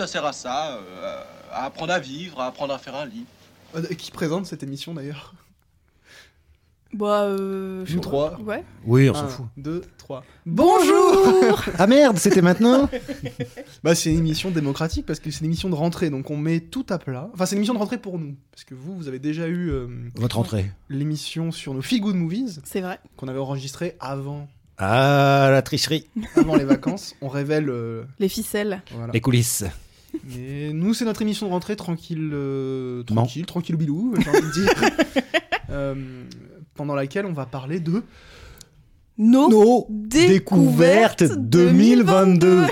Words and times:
Ça 0.00 0.06
sert 0.06 0.24
à 0.24 0.32
ça, 0.32 0.78
euh, 0.78 1.22
à 1.52 1.66
apprendre 1.66 1.92
à 1.92 1.98
vivre, 1.98 2.40
à 2.40 2.46
apprendre 2.46 2.72
à 2.72 2.78
faire 2.78 2.96
un 2.96 3.04
lit. 3.04 3.26
Euh, 3.76 3.82
Qui 3.82 4.10
présente 4.10 4.46
cette 4.46 4.62
émission 4.62 4.94
d'ailleurs 4.94 5.34
Bah, 6.94 7.24
euh. 7.24 7.84
Nous 7.86 8.00
trois. 8.00 8.38
Ouais. 8.40 8.64
Oui, 8.86 9.10
on 9.10 9.14
s'en 9.14 9.24
Un, 9.24 9.28
fout. 9.28 9.46
deux, 9.58 9.82
trois. 9.98 10.24
Bonjour 10.46 11.62
Ah 11.78 11.86
merde, 11.86 12.16
c'était 12.16 12.40
maintenant 12.40 12.88
Bah, 13.84 13.94
c'est 13.94 14.10
une 14.10 14.20
émission 14.20 14.50
démocratique 14.50 15.04
parce 15.04 15.20
que 15.20 15.30
c'est 15.30 15.40
une 15.40 15.46
émission 15.48 15.68
de 15.68 15.74
rentrée, 15.74 16.08
donc 16.08 16.30
on 16.30 16.36
met 16.38 16.60
tout 16.60 16.86
à 16.88 16.96
plat. 16.98 17.28
Enfin, 17.34 17.44
c'est 17.44 17.54
une 17.56 17.58
émission 17.58 17.74
de 17.74 17.78
rentrée 17.80 17.98
pour 17.98 18.18
nous, 18.18 18.36
parce 18.52 18.64
que 18.64 18.72
vous, 18.74 18.96
vous 18.96 19.06
avez 19.06 19.18
déjà 19.18 19.48
eu 19.48 19.68
euh, 19.68 19.86
Votre 20.14 20.38
entrée. 20.38 20.72
l'émission 20.88 21.52
sur 21.52 21.74
nos 21.74 21.82
Feel 21.82 22.00
Good 22.00 22.16
Movies 22.16 22.60
C'est 22.64 22.80
vrai. 22.80 22.98
qu'on 23.18 23.28
avait 23.28 23.38
enregistrée 23.38 23.96
avant, 24.00 24.48
Ah, 24.78 25.50
la 25.52 25.60
tricherie. 25.60 26.06
avant 26.36 26.56
les 26.56 26.64
vacances. 26.64 27.14
On 27.20 27.28
révèle. 27.28 27.68
euh, 27.68 28.04
Les 28.18 28.30
ficelles. 28.30 28.82
voilà. 28.94 29.12
Les 29.12 29.20
coulisses. 29.20 29.64
Mais 30.24 30.70
nous, 30.72 30.94
c'est 30.94 31.04
notre 31.04 31.22
émission 31.22 31.46
de 31.46 31.52
rentrée 31.52 31.76
tranquille, 31.76 32.30
euh, 32.32 33.02
Non. 33.10 33.16
tranquille, 33.16 33.46
tranquille 33.46 33.76
bilou, 33.76 34.14
j'ai 34.18 34.28
envie 34.30 34.40
de 34.40 34.52
dire. 34.52 34.72
Euh, 35.72 35.94
pendant 36.74 36.96
laquelle 36.96 37.26
on 37.26 37.32
va 37.32 37.46
parler 37.46 37.78
de. 37.78 38.02
Nos, 39.16 39.48
Nos 39.48 39.86
découvertes 39.88 41.22
2022. 41.22 42.64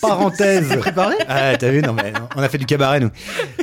Parenthèse. 0.00 0.76
Préparé? 0.80 1.14
Ah, 1.28 1.56
t'as 1.56 1.70
vu 1.70 1.80
Non, 1.80 1.92
mais 1.92 2.10
non, 2.10 2.28
on 2.34 2.42
a 2.42 2.48
fait 2.48 2.58
du 2.58 2.66
cabaret, 2.66 2.98
nous. 2.98 3.10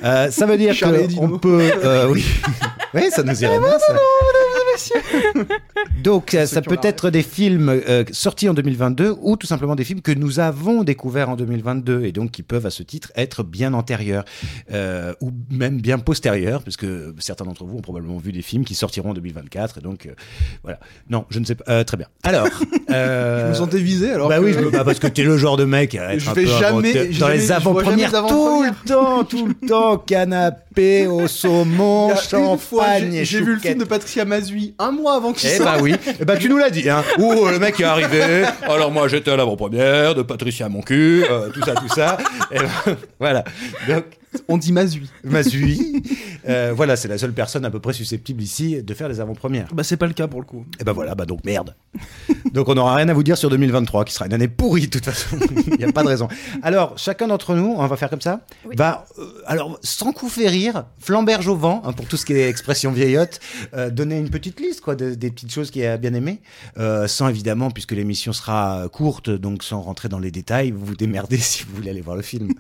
Euh, 0.06 0.32
ça 0.32 0.46
veut 0.46 0.58
dire 0.58 0.74
qu'on 0.80 1.38
peut. 1.38 1.70
euh, 1.84 2.08
oui. 2.10 2.24
oui, 2.94 3.10
ça 3.12 3.24
nous 3.24 3.44
irait 3.44 3.60
bien, 3.60 3.78
ça. 3.78 3.94
Donc, 6.04 6.34
euh, 6.34 6.46
ça 6.46 6.62
peut 6.62 6.78
être 6.84 7.10
des 7.10 7.24
films 7.24 7.70
euh, 7.70 8.04
sortis 8.12 8.50
en 8.50 8.54
2022 8.54 9.16
ou 9.22 9.36
tout 9.38 9.48
simplement 9.48 9.76
des 9.76 9.84
films 9.84 10.02
que 10.02 10.12
nous 10.12 10.40
avons 10.40 10.84
découverts 10.84 11.30
en 11.30 11.36
2022 11.36 12.04
et 12.06 12.12
donc 12.12 12.32
qui 12.32 12.44
peuvent 12.44 12.66
à 12.66 12.70
ce 12.70 12.84
titre 12.84 13.12
être 13.16 13.44
bien 13.44 13.74
antérieurs 13.74 14.26
euh, 14.72 15.14
ou 15.22 15.32
même 15.52 15.80
bien 15.82 16.00
postérieurs, 16.00 16.64
parce 16.64 16.78
que 16.78 17.14
certains 17.20 17.46
d'entre 17.46 17.66
vous 17.66 17.78
ont 17.78 17.82
probablement 17.82 18.18
vu 18.18 18.32
des 18.32 18.42
films 18.42 18.66
qui 18.66 18.76
sortiront 18.76 19.12
en 19.12 19.14
2024 19.14 19.78
et 19.80 19.82
donc 19.82 20.06
euh, 20.06 20.12
voilà. 20.64 20.80
Non, 21.10 21.26
je 21.30 21.40
ne 21.40 21.46
sais 21.46 21.56
pas. 21.56 21.84
Très 21.84 21.98
bien. 21.98 22.08
Alors, 22.24 22.48
Je 22.90 23.48
me 23.50 23.54
sentais 23.54 23.80
visé 23.80 24.12
alors. 24.12 24.28
bah 24.30 24.40
que- 24.40 24.44
oui, 24.46 24.54
je 24.54 24.60
me- 24.60 24.70
bah 24.70 24.84
parce 24.84 25.00
que 25.00 25.08
t'es 25.08 25.24
le 25.24 25.38
genre 25.38 25.58
de 25.58 25.66
mec 25.66 25.96
à 25.96 26.14
être 26.14 26.20
Je 26.20 26.30
un 26.30 26.34
vais 26.34 26.44
peu 26.44 26.50
jamais- 26.50 26.98
avant- 26.98 27.08
dans 27.08 27.14
jamais- 27.14 27.36
les 27.38 27.52
avant-premières 27.52 28.12
tout 28.28 28.64
le 28.64 28.88
temps, 28.88 29.24
tout 29.24 29.48
le 29.48 29.68
temps, 29.68 29.98
canapé 29.98 31.08
au 31.08 31.28
saumon, 31.28 32.14
champagne 32.16 33.22
j'ai- 33.24 33.42
vu 33.42 33.54
le 33.54 33.60
film 33.60 33.80
de. 33.80 33.86
Patricia 33.86 34.26
Mazui 34.26 34.61
un 34.80 34.92
mois 34.92 35.16
avant 35.16 35.34
qu'il 35.34 35.50
Eh 35.50 35.58
sorte. 35.58 35.70
bah 35.70 35.78
oui, 35.82 35.96
eh 36.20 36.26
bah 36.26 36.38
tu 36.38 36.50
nous 36.50 36.58
l'as 36.58 36.70
dit, 36.70 36.90
hein. 36.90 37.04
Ouh, 37.18 37.48
le 37.48 37.60
mec 37.60 37.80
est 37.80 37.84
arrivé? 37.84 38.44
Alors 38.64 38.92
moi 38.92 39.08
j'étais 39.08 39.32
à 39.32 39.36
l'avant-première 39.36 40.16
de 40.16 40.22
Patricia 40.22 40.70
mon 40.70 40.82
cul, 40.82 41.24
euh, 41.30 41.50
tout 41.50 41.62
ça, 41.66 41.74
tout 41.76 41.88
ça. 41.90 42.18
Et 42.52 42.58
ben, 42.60 42.96
voilà. 43.20 43.44
Donc 43.88 44.04
On 44.48 44.58
dit 44.58 44.72
Mazui. 44.72 45.10
Mazui, 45.24 46.04
euh, 46.48 46.72
voilà, 46.76 46.96
c'est 46.96 47.08
la 47.08 47.18
seule 47.18 47.34
personne 47.34 47.66
à 47.66 47.70
peu 47.72 47.80
près 47.80 47.94
susceptible 47.94 48.42
ici 48.42 48.82
de 48.82 48.94
faire 48.94 49.10
les 49.10 49.20
avant-premières. 49.20 49.68
Bah 49.74 49.84
c'est 49.84 49.98
pas 49.98 50.08
le 50.08 50.14
cas 50.14 50.28
pour 50.28 50.40
le 50.40 50.46
coup. 50.46 50.66
Et 50.80 50.84
ben 50.84 50.94
voilà, 50.94 51.16
bah 51.16 51.26
donc 51.26 51.44
merde. 51.44 51.76
donc 52.54 52.70
on 52.70 52.76
n'aura 52.76 52.96
rien 52.96 53.10
à 53.10 53.14
vous 53.14 53.24
dire 53.24 53.38
sur 53.38 53.50
2023, 53.50 54.06
qui 54.06 54.14
sera 54.14 54.26
une 54.28 54.34
année 54.34 54.48
pourrie 54.48 54.84
de 54.88 54.92
toute 54.92 55.04
façon. 55.06 55.38
Il 55.68 55.78
n'y 55.78 55.84
a 55.84 55.92
pas 55.92 56.04
de 56.04 56.08
raison. 56.08 56.28
Alors, 56.64 56.98
chacun 56.98 57.28
d'entre 57.28 57.56
nous, 57.56 57.76
on 57.78 57.86
va 57.88 57.98
faire 57.98 58.10
comme 58.10 58.22
ça, 58.22 58.46
Oui. 58.66 58.76
va, 58.78 59.06
euh, 59.20 59.26
alors, 59.48 59.78
sans 59.84 60.14
coup 60.14 60.30
fait 60.30 60.48
rire, 60.48 60.86
flamberge 61.00 61.48
au 61.48 61.56
vent, 61.56 61.82
hein, 61.86 61.92
pour 61.94 62.06
tout 62.08 62.16
ce 62.18 62.26
qui 62.26 62.34
est 62.34 62.48
expression 62.50 62.92
vieillotte, 62.92 63.40
euh, 63.74 63.90
donner 63.90 64.18
une 64.18 64.30
petite 64.30 64.60
liste, 64.62 64.82
quoi, 64.82 64.96
de- 64.96 65.14
des 65.16 65.30
petites 65.32 65.52
choses 65.54 65.72
qu'il 65.72 65.86
a 65.86 65.98
bien 65.98 66.14
aimées, 66.14 66.42
euh, 66.78 67.08
sans 67.08 67.28
évidemment, 67.28 67.70
puisque 67.72 67.92
l'émission 67.92 68.32
sera 68.34 68.88
courte, 68.92 69.30
donc 69.30 69.64
sans 69.64 69.82
rentrer 69.82 70.08
dans 70.10 70.20
les 70.20 70.32
détails, 70.32 70.72
vous 70.72 70.86
vous 70.86 70.96
démerdez 70.96 71.38
si 71.40 71.64
vous 71.66 71.76
voulez 71.76 71.90
aller 71.90 72.02
voir 72.02 72.16
le 72.16 72.22
film. 72.22 72.54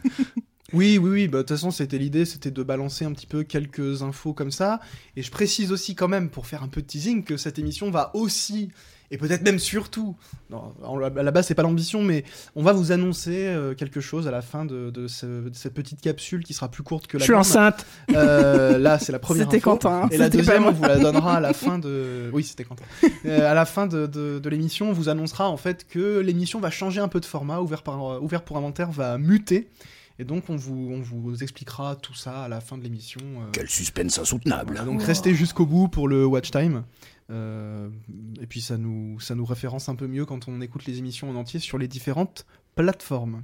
Oui, 0.74 0.98
oui, 0.98 1.10
oui. 1.10 1.28
Bah 1.28 1.40
de 1.40 1.44
toute 1.44 1.50
façon, 1.58 1.72
c'était 1.72 1.98
l'idée, 1.98 2.26
c'était 2.26 2.52
de 2.52 2.64
balancer 2.64 3.06
un 3.06 3.12
petit 3.12 3.28
peu 3.28 3.44
quelques 3.44 4.02
infos 4.04 4.34
comme 4.34 4.52
ça. 4.52 4.80
Et 5.16 5.22
je 5.22 5.32
précise 5.32 5.72
aussi 5.72 5.96
quand 5.96 6.08
même, 6.08 6.30
pour 6.30 6.48
faire 6.48 6.64
un 6.64 6.68
peu 6.68 6.82
de 6.82 6.88
teasing, 6.88 7.24
que 7.24 7.38
cette 7.38 7.60
émission 7.60 7.92
va 7.92 8.12
aussi, 8.16 8.70
et 9.14 9.18
peut-être 9.18 9.42
même 9.44 9.60
surtout, 9.60 10.16
non, 10.50 10.74
à 11.18 11.24
la 11.24 11.32
base 11.32 11.48
c'est 11.48 11.56
pas 11.56 11.64
l'ambition, 11.64 12.02
mais 12.02 12.24
on 12.56 12.64
va 12.64 12.72
vous 12.72 12.94
annoncer 12.94 13.48
euh, 13.48 13.74
quelque 13.74 14.00
chose 14.00 14.26
à 14.26 14.32
la 14.32 14.42
fin 14.42 14.64
de, 14.64 14.90
de 14.90 15.08
ce- 15.08 15.50
de 15.50 15.54
cette 15.54 15.74
petite 15.74 16.00
capsule 16.00 16.46
qui 16.46 16.54
sera 16.54 16.70
plus 16.72 16.84
courte 16.84 17.08
que 17.08 17.18
la. 17.18 17.28
grande. 17.28 17.40
enceinte. 17.42 17.86
Euh, 18.16 18.78
là, 18.78 18.98
c'est 19.00 19.12
la 19.12 19.20
première. 19.28 19.44
C'était. 19.44 19.60
Quentin. 19.60 20.04
hein, 20.04 20.10
Et 20.12 20.18
la 20.18 20.30
deuxième, 20.30 20.66
on 20.66 20.72
vous 20.72 20.84
la 20.84 20.98
donnera 20.98 21.36
à 21.36 21.40
la 21.42 21.52
fin 21.54 21.78
de. 21.78 22.30
Oui, 22.34 22.46
c'était 22.46 22.64
Quentin. 22.64 22.86
Euh, 23.26 23.52
à 23.52 23.54
la 23.54 23.66
fin 23.66 23.86
de, 23.88 24.42
l'émission, 24.48 24.90
on 24.90 24.94
vous 24.94 25.10
annoncera 25.10 25.50
en 25.50 25.58
fait 25.58 25.86
que 25.86 26.20
l'émission 26.20 26.62
va 26.62 26.72
changer 26.72 27.02
un 27.02 27.10
peu 27.10 27.20
de 27.20 27.26
format. 27.26 27.60
Ouvert, 27.60 27.84
par, 27.84 28.24
ouvert 28.24 28.44
pour 28.44 28.56
inventaire 28.56 28.92
va 28.92 29.18
muter. 29.18 29.68
Et 30.22 30.24
donc, 30.24 30.52
on 30.52 30.56
vous, 30.56 30.92
on 30.94 31.02
vous 31.02 31.42
expliquera 31.42 31.96
tout 31.96 32.14
ça 32.14 32.44
à 32.44 32.48
la 32.48 32.62
fin 32.62 32.78
de 32.78 32.84
l'émission. 32.84 33.20
euh, 33.42 33.46
Quel 33.54 33.68
suspense 33.68 34.20
insoutenable. 34.20 34.74
voilà, 34.76 34.86
donc, 34.86 35.00
Wow. 35.00 35.08
restez 35.08 35.34
jusqu'au 35.34 35.66
bout 35.66 35.88
pour 35.88 36.08
le 36.08 36.28
watch 36.28 36.52
time. 36.52 36.84
Euh, 37.32 37.90
et 38.40 38.46
puis, 38.46 38.62
ça 38.62 38.78
nous, 38.78 39.20
ça 39.20 39.34
nous 39.34 39.46
référence 39.46 39.90
un 39.90 39.96
peu 39.96 40.06
mieux 40.06 40.26
quand 40.28 40.48
on 40.48 40.62
écoute 40.62 40.86
les 40.86 41.00
émissions 41.00 41.28
en 41.32 41.36
entier 41.36 41.60
sur 41.60 41.80
les 41.80 41.88
différentes 41.88 42.46
plateformes. 42.76 43.42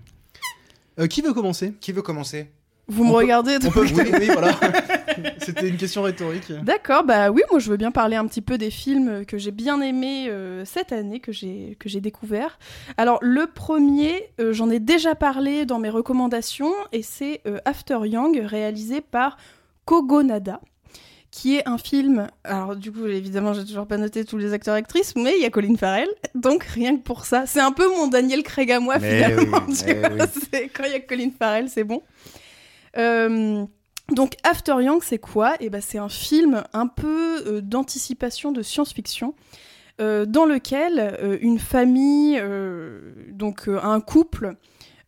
Euh, 0.99 1.07
qui 1.07 1.23
veut 1.23 1.33
commencer? 1.33 1.73
Qui 1.81 1.93
veut 1.93 2.03
commencer? 2.03 2.51
Vous 2.89 3.03
me 3.03 3.09
peut- 3.11 3.15
regardez 3.17 3.57
On 3.65 3.69
peut. 3.69 3.81
Oui, 3.81 4.11
oui, 4.19 4.25
voilà. 4.31 4.51
C'était 5.39 5.67
une 5.67 5.77
question 5.77 6.03
rhétorique. 6.03 6.51
D'accord, 6.63 7.03
bah 7.03 7.31
oui, 7.31 7.41
moi 7.51 7.59
je 7.59 7.69
veux 7.69 7.77
bien 7.77 7.91
parler 7.91 8.15
un 8.15 8.25
petit 8.27 8.41
peu 8.41 8.57
des 8.57 8.69
films 8.71 9.25
que 9.25 9.37
j'ai 9.37 9.51
bien 9.51 9.81
aimés 9.81 10.27
euh, 10.29 10.63
cette 10.65 10.91
année, 10.93 11.19
que 11.19 11.31
j'ai 11.31 11.75
que 11.79 11.89
j'ai 11.89 11.99
découvert. 12.01 12.59
Alors 12.97 13.19
le 13.21 13.47
premier, 13.47 14.29
euh, 14.39 14.53
j'en 14.53 14.69
ai 14.69 14.79
déjà 14.79 15.15
parlé 15.15 15.65
dans 15.65 15.79
mes 15.79 15.89
recommandations, 15.89 16.71
et 16.93 17.01
c'est 17.03 17.41
euh, 17.45 17.57
After 17.65 17.97
Young, 18.05 18.39
réalisé 18.45 19.01
par 19.01 19.37
Kogonada, 19.85 20.61
qui 21.31 21.55
est 21.57 21.67
un 21.67 21.77
film. 21.77 22.27
Alors 22.43 22.75
du 22.75 22.91
coup, 22.91 23.05
évidemment, 23.07 23.53
j'ai 23.53 23.65
toujours 23.65 23.87
pas 23.87 23.97
noté 23.97 24.23
tous 24.25 24.37
les 24.37 24.53
acteurs 24.53 24.75
et 24.75 24.79
actrices, 24.79 25.13
mais 25.15 25.33
il 25.37 25.41
y 25.41 25.45
a 25.45 25.49
Colin 25.49 25.75
Farrell, 25.75 26.09
donc 26.35 26.63
rien 26.63 26.95
que 26.97 27.01
pour 27.03 27.25
ça, 27.25 27.45
c'est 27.47 27.59
un 27.61 27.71
peu 27.71 27.87
mon 27.89 28.07
Daniel 28.07 28.43
Craig 28.43 28.71
à 28.71 28.79
moi 28.79 28.97
Mais 28.99 29.23
finalement. 29.23 29.59
oui, 29.67 29.75
tu 29.85 29.93
vois, 29.93 30.09
oui. 30.53 30.69
Quand 30.73 30.83
il 30.85 30.91
y 30.91 30.95
a 30.95 30.99
Colin 30.99 31.29
Farrell, 31.37 31.69
c'est 31.69 31.83
bon. 31.83 32.01
Euh, 32.97 33.65
donc 34.11 34.35
After 34.43 34.75
Young, 34.81 35.01
c'est 35.03 35.17
quoi? 35.17 35.55
Eh 35.59 35.69
ben, 35.69 35.81
c'est 35.81 35.97
un 35.97 36.09
film 36.09 36.63
un 36.73 36.87
peu 36.87 37.43
euh, 37.45 37.61
d'anticipation 37.61 38.51
de 38.51 38.61
science-fiction. 38.61 39.35
euh, 39.99 40.25
dans 40.25 40.45
lequel 40.45 41.17
une 41.41 41.57
famille, 41.57 42.39
donc 43.31 43.67
un 43.67 43.99
couple, 43.99 44.55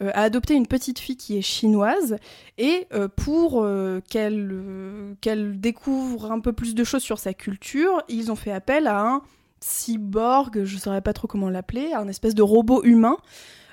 a 0.01 0.23
adopté 0.23 0.55
une 0.55 0.65
petite 0.65 0.97
fille 0.97 1.17
qui 1.17 1.37
est 1.37 1.41
chinoise 1.41 2.15
et 2.57 2.87
pour 3.17 3.67
qu'elle 4.09 5.15
qu'elle 5.21 5.59
découvre 5.59 6.31
un 6.31 6.39
peu 6.39 6.53
plus 6.53 6.73
de 6.73 6.83
choses 6.83 7.03
sur 7.03 7.19
sa 7.19 7.33
culture, 7.33 8.01
ils 8.07 8.31
ont 8.31 8.35
fait 8.35 8.51
appel 8.51 8.87
à 8.87 8.99
un 9.01 9.21
cyborg, 9.59 10.63
je 10.63 10.75
ne 10.75 10.79
saurais 10.79 11.01
pas 11.01 11.13
trop 11.13 11.27
comment 11.27 11.49
l'appeler, 11.49 11.93
un 11.93 12.07
espèce 12.07 12.33
de 12.33 12.41
robot 12.41 12.83
humain 12.83 13.17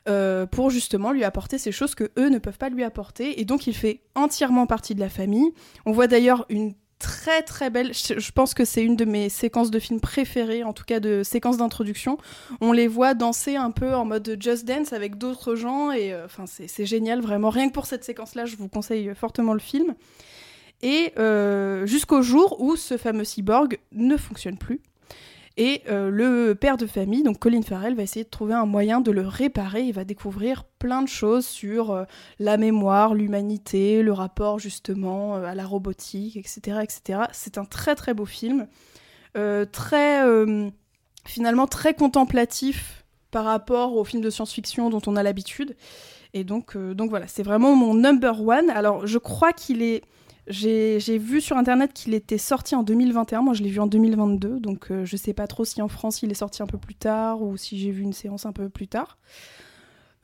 euh, 0.08 0.46
pour 0.46 0.70
justement 0.70 1.12
lui 1.12 1.24
apporter 1.24 1.58
ces 1.58 1.72
choses 1.72 1.94
que 1.94 2.10
eux 2.18 2.28
ne 2.28 2.38
peuvent 2.38 2.58
pas 2.58 2.68
lui 2.68 2.84
apporter. 2.84 3.40
Et 3.40 3.44
donc 3.44 3.66
il 3.66 3.74
fait 3.74 4.00
entièrement 4.14 4.66
partie 4.66 4.94
de 4.94 5.00
la 5.00 5.08
famille. 5.08 5.52
On 5.84 5.92
voit 5.92 6.06
d'ailleurs 6.06 6.46
une 6.48 6.74
très 6.98 7.42
très 7.42 7.68
belle, 7.68 7.92
je, 7.92 8.30
pense 8.32 8.54
que 8.54 8.64
c'est 8.64 8.82
une 8.82 8.96
de 8.96 9.04
mes 9.04 9.28
séquences 9.28 9.70
de 9.70 9.78
films 9.78 10.00
préférées, 10.00 10.64
en 10.64 10.72
tout 10.72 10.84
cas 10.84 10.98
de 10.98 11.22
séquences 11.22 11.58
d'introduction. 11.58 12.16
On 12.60 12.72
les 12.72 12.88
voit 12.88 13.14
danser 13.14 13.56
un 13.56 13.70
peu 13.70 13.94
en 13.94 14.04
mode 14.04 14.36
Just 14.40 14.64
Dance 14.64 14.92
avec 14.92 15.18
d'autres 15.18 15.56
gens 15.56 15.92
et 15.92 16.12
euh, 16.12 16.24
enfin 16.24 16.46
c'est 16.46 16.68
c'est 16.68 16.86
génial 16.86 17.20
vraiment. 17.20 17.50
Rien 17.50 17.68
que 17.68 17.74
pour 17.74 17.86
cette 17.86 18.04
séquence-là, 18.04 18.46
je 18.46 18.56
vous 18.56 18.68
conseille 18.68 19.12
fortement 19.14 19.52
le 19.52 19.60
film. 19.60 19.94
Et 20.82 21.12
euh, 21.18 21.86
jusqu'au 21.86 22.22
jour 22.22 22.60
où 22.60 22.76
ce 22.76 22.96
fameux 22.96 23.24
cyborg 23.24 23.78
ne 23.92 24.16
fonctionne 24.16 24.58
plus. 24.58 24.80
Et 25.58 25.82
euh, 25.88 26.10
le 26.10 26.54
père 26.54 26.76
de 26.76 26.86
famille, 26.86 27.22
donc 27.22 27.38
Colin 27.38 27.62
Farrell, 27.62 27.94
va 27.94 28.02
essayer 28.02 28.24
de 28.24 28.30
trouver 28.30 28.52
un 28.52 28.66
moyen 28.66 29.00
de 29.00 29.10
le 29.10 29.26
réparer. 29.26 29.82
Il 29.84 29.92
va 29.92 30.04
découvrir 30.04 30.64
plein 30.78 31.00
de 31.00 31.08
choses 31.08 31.46
sur 31.46 31.92
euh, 31.92 32.04
la 32.38 32.58
mémoire, 32.58 33.14
l'humanité, 33.14 34.02
le 34.02 34.12
rapport 34.12 34.58
justement 34.58 35.36
euh, 35.36 35.44
à 35.44 35.54
la 35.54 35.64
robotique, 35.64 36.36
etc. 36.36 36.80
etc. 36.82 37.20
C'est 37.32 37.56
un 37.56 37.64
très 37.64 37.94
très 37.94 38.12
beau 38.12 38.26
film, 38.26 38.66
très 39.72 40.22
finalement 41.26 41.66
très 41.66 41.92
contemplatif 41.92 43.04
par 43.30 43.44
rapport 43.44 43.94
aux 43.94 44.04
films 44.04 44.22
de 44.22 44.30
science-fiction 44.30 44.88
dont 44.88 45.02
on 45.06 45.16
a 45.16 45.22
l'habitude. 45.22 45.76
Et 46.32 46.42
donc, 46.42 46.76
donc 46.76 47.10
voilà, 47.10 47.28
c'est 47.28 47.42
vraiment 47.42 47.74
mon 47.76 47.92
number 47.92 48.40
one. 48.40 48.70
Alors 48.70 49.06
je 49.06 49.18
crois 49.18 49.52
qu'il 49.52 49.82
est 49.82 50.02
j'ai 50.48 51.18
vu 51.18 51.40
sur 51.40 51.56
internet 51.56 51.92
qu'il 51.92 52.14
était 52.14 52.38
sorti 52.38 52.74
en 52.74 52.82
2021, 52.82 53.40
moi 53.42 53.54
je 53.54 53.62
l'ai 53.62 53.70
vu 53.70 53.80
en 53.80 53.86
2022, 53.86 54.60
donc 54.60 54.90
euh, 54.90 55.04
je 55.04 55.16
sais 55.16 55.32
pas 55.32 55.46
trop 55.46 55.64
si 55.64 55.82
en 55.82 55.88
France 55.88 56.22
il 56.22 56.30
est 56.30 56.34
sorti 56.34 56.62
un 56.62 56.66
peu 56.66 56.78
plus 56.78 56.94
tard 56.94 57.42
ou 57.42 57.56
si 57.56 57.78
j'ai 57.78 57.90
vu 57.90 58.02
une 58.02 58.12
séance 58.12 58.46
un 58.46 58.52
peu 58.52 58.68
plus 58.68 58.86
tard. 58.88 59.18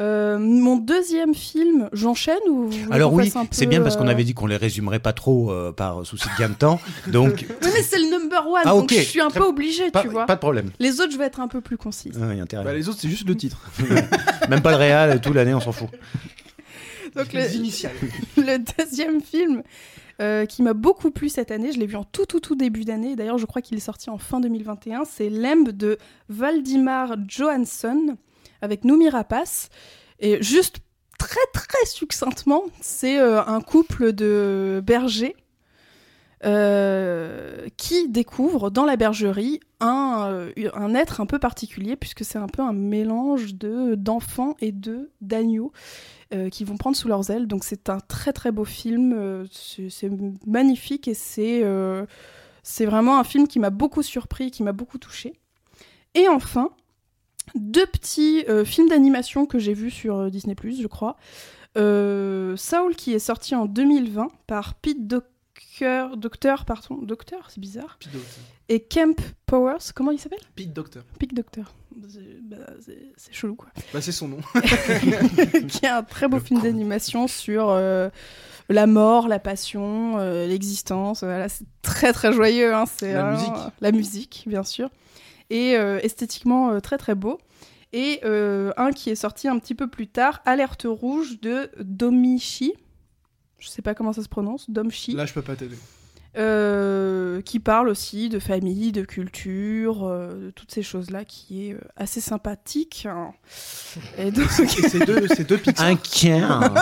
Euh, 0.00 0.38
mon 0.38 0.76
deuxième 0.76 1.34
film, 1.34 1.88
j'enchaîne 1.92 2.40
ou 2.48 2.70
Alors 2.90 3.12
oui, 3.12 3.32
c'est 3.52 3.66
bien 3.66 3.82
parce 3.82 3.96
qu'on 3.96 4.08
euh, 4.08 4.10
avait 4.10 4.24
dit 4.24 4.34
qu'on 4.34 4.46
les 4.46 4.56
résumerait 4.56 4.98
pas 4.98 5.12
trop 5.12 5.52
euh, 5.52 5.70
par 5.70 6.04
souci 6.04 6.26
de 6.34 6.40
gain 6.42 6.48
de 6.48 6.54
temps. 6.54 6.80
Donc, 7.08 7.46
Oui, 7.62 7.68
mais 7.72 7.82
c'est 7.82 7.98
le 7.98 8.10
number 8.10 8.44
one, 8.48 8.62
Ah, 8.64 8.70
donc 8.70 8.84
ok. 8.84 8.94
je 8.94 9.00
suis 9.02 9.20
un 9.20 9.28
Très- 9.28 9.38
peu 9.38 9.46
obligée, 9.46 9.90
pas, 9.92 10.02
tu 10.02 10.08
vois. 10.08 10.26
pas 10.26 10.34
de 10.34 10.40
problème. 10.40 10.70
Les 10.80 11.00
autres, 11.00 11.12
je 11.12 11.18
vais 11.18 11.26
être 11.26 11.38
un 11.40 11.46
peu 11.46 11.60
plus 11.60 11.76
concise. 11.76 12.18
Ah. 12.20 12.62
Bah, 12.64 12.72
les 12.74 12.88
autres, 12.88 12.98
c'est 13.00 13.08
juste 13.08 13.28
le 13.28 13.36
titre. 13.36 13.70
Même 14.48 14.62
pas 14.62 14.70
le 14.72 14.76
Real 14.78 15.16
et 15.16 15.20
tout 15.20 15.32
l'année, 15.32 15.54
on 15.54 15.60
s'en 15.60 15.72
fout. 15.72 15.88
Donc 17.14 17.32
Les 17.32 17.48
le, 17.48 17.54
initiales. 17.54 17.92
le 18.36 18.58
deuxième 18.78 19.20
film 19.20 19.62
euh, 20.22 20.46
qui 20.46 20.62
m'a 20.62 20.72
beaucoup 20.72 21.10
plu 21.10 21.28
cette 21.28 21.50
année, 21.50 21.72
je 21.72 21.80
l'ai 21.80 21.86
vu 21.86 21.96
en 21.96 22.04
tout 22.04 22.26
tout 22.26 22.38
tout 22.38 22.54
début 22.54 22.84
d'année, 22.84 23.16
d'ailleurs 23.16 23.38
je 23.38 23.46
crois 23.46 23.60
qu'il 23.60 23.76
est 23.76 23.80
sorti 23.80 24.08
en 24.08 24.18
fin 24.18 24.38
2021, 24.38 25.04
c'est 25.04 25.28
Lemb 25.28 25.70
de 25.70 25.98
Valdimar 26.28 27.16
Johansson 27.26 28.16
avec 28.60 28.84
Noomi 28.84 29.08
Rapace. 29.08 29.68
Et 30.20 30.40
juste 30.40 30.76
très 31.18 31.40
très 31.52 31.84
succinctement, 31.86 32.62
c'est 32.80 33.18
euh, 33.18 33.44
un 33.44 33.60
couple 33.60 34.12
de 34.12 34.80
bergers 34.84 35.34
euh, 36.44 37.66
qui 37.76 38.08
découvre 38.08 38.70
dans 38.70 38.84
la 38.84 38.96
bergerie 38.96 39.58
un, 39.80 40.46
un 40.74 40.94
être 40.94 41.20
un 41.20 41.26
peu 41.26 41.40
particulier 41.40 41.96
puisque 41.96 42.24
c'est 42.24 42.38
un 42.38 42.46
peu 42.46 42.62
un 42.62 42.72
mélange 42.72 43.54
de 43.54 43.96
d'enfants 43.96 44.54
et 44.60 44.70
de 44.70 45.10
d'agneaux 45.20 45.72
euh, 46.32 46.48
qui 46.48 46.64
vont 46.64 46.76
prendre 46.76 46.96
sous 46.96 47.08
leurs 47.08 47.30
ailes. 47.30 47.46
Donc 47.46 47.64
c'est 47.64 47.90
un 47.90 48.00
très 48.00 48.32
très 48.32 48.52
beau 48.52 48.64
film, 48.64 49.12
euh, 49.12 49.44
c'est 49.52 50.10
magnifique 50.46 51.06
et 51.06 51.14
c'est 51.14 51.62
euh, 51.62 52.06
c'est 52.62 52.86
vraiment 52.86 53.18
un 53.18 53.24
film 53.24 53.46
qui 53.46 53.58
m'a 53.58 53.70
beaucoup 53.70 54.02
surpris, 54.02 54.50
qui 54.50 54.62
m'a 54.62 54.72
beaucoup 54.72 54.98
touché. 54.98 55.34
Et 56.14 56.28
enfin, 56.28 56.70
deux 57.54 57.86
petits 57.86 58.44
films 58.64 58.88
d'animation 58.88 59.46
que 59.46 59.58
j'ai 59.58 59.74
vus 59.74 59.90
sur 59.90 60.30
Disney+, 60.30 60.54
je 60.62 60.86
crois. 60.86 61.16
Saul 61.74 62.94
qui 62.96 63.14
est 63.14 63.18
sorti 63.18 63.54
en 63.54 63.66
2020 63.66 64.28
par 64.46 64.74
Pete 64.74 65.06
Docter, 65.06 65.31
Docteur, 66.16 66.64
pardon, 66.64 66.98
Docteur, 67.02 67.50
c'est 67.50 67.60
bizarre. 67.60 67.98
Pete. 68.00 68.10
Et 68.68 68.80
Kemp 68.80 69.20
Powers, 69.46 69.92
comment 69.94 70.10
il 70.10 70.18
s'appelle? 70.18 70.40
Pete 70.54 70.72
Doctor. 70.72 71.02
Pete 71.18 71.34
Docteur. 71.34 71.74
C'est 72.08 72.20
bah, 72.42 72.56
chelou 73.30 73.54
quoi. 73.54 73.68
Bah, 73.92 74.00
c'est 74.00 74.12
son 74.12 74.28
nom. 74.28 74.38
qui 75.68 75.84
est 75.84 75.88
un 75.88 76.02
très 76.02 76.28
beau 76.28 76.38
Le 76.38 76.42
film 76.42 76.62
d'animation 76.62 77.28
sur 77.28 77.68
euh, 77.70 78.08
la 78.68 78.86
mort, 78.86 79.28
la 79.28 79.38
passion, 79.38 80.18
euh, 80.18 80.46
l'existence. 80.46 81.22
Voilà, 81.22 81.48
c'est 81.48 81.66
très 81.82 82.12
très 82.12 82.32
joyeux. 82.32 82.74
hein, 82.74 82.84
c'est 82.86 83.12
La 83.12 83.30
musique. 83.32 83.52
La 83.80 83.92
musique, 83.92 84.44
bien 84.46 84.64
sûr. 84.64 84.88
Et 85.50 85.76
euh, 85.76 86.00
esthétiquement 86.02 86.70
euh, 86.70 86.80
très 86.80 86.96
très 86.96 87.14
beau. 87.14 87.38
Et 87.92 88.20
euh, 88.24 88.72
un 88.78 88.90
qui 88.90 89.10
est 89.10 89.14
sorti 89.14 89.48
un 89.48 89.58
petit 89.58 89.74
peu 89.74 89.86
plus 89.86 90.06
tard, 90.06 90.40
Alerte 90.46 90.86
rouge 90.88 91.40
de 91.40 91.70
Domichi. 91.78 92.72
Je 93.62 93.68
sais 93.68 93.80
pas 93.80 93.94
comment 93.94 94.12
ça 94.12 94.22
se 94.24 94.28
prononce, 94.28 94.68
Domchi. 94.68 95.12
Là, 95.12 95.24
je 95.24 95.32
peux 95.32 95.40
pas 95.42 95.54
t'aider. 95.54 95.76
Euh, 96.36 97.42
qui 97.42 97.60
parle 97.60 97.88
aussi 97.88 98.28
de 98.28 98.38
famille, 98.40 98.90
de 98.90 99.02
culture, 99.02 100.02
euh, 100.04 100.46
de 100.46 100.50
toutes 100.50 100.72
ces 100.72 100.82
choses-là, 100.82 101.24
qui 101.24 101.68
est 101.68 101.74
euh, 101.74 101.80
assez 101.94 102.20
sympathique. 102.20 103.06
hein. 103.08 103.32
Et 104.18 104.32
donc, 104.32 104.48
c'est 104.50 105.04
deux, 105.06 105.28
c'est 105.28 105.46
deux 105.46 105.58
Pixar. 105.58 105.86
Un 105.86 105.94
quin. 105.94 106.74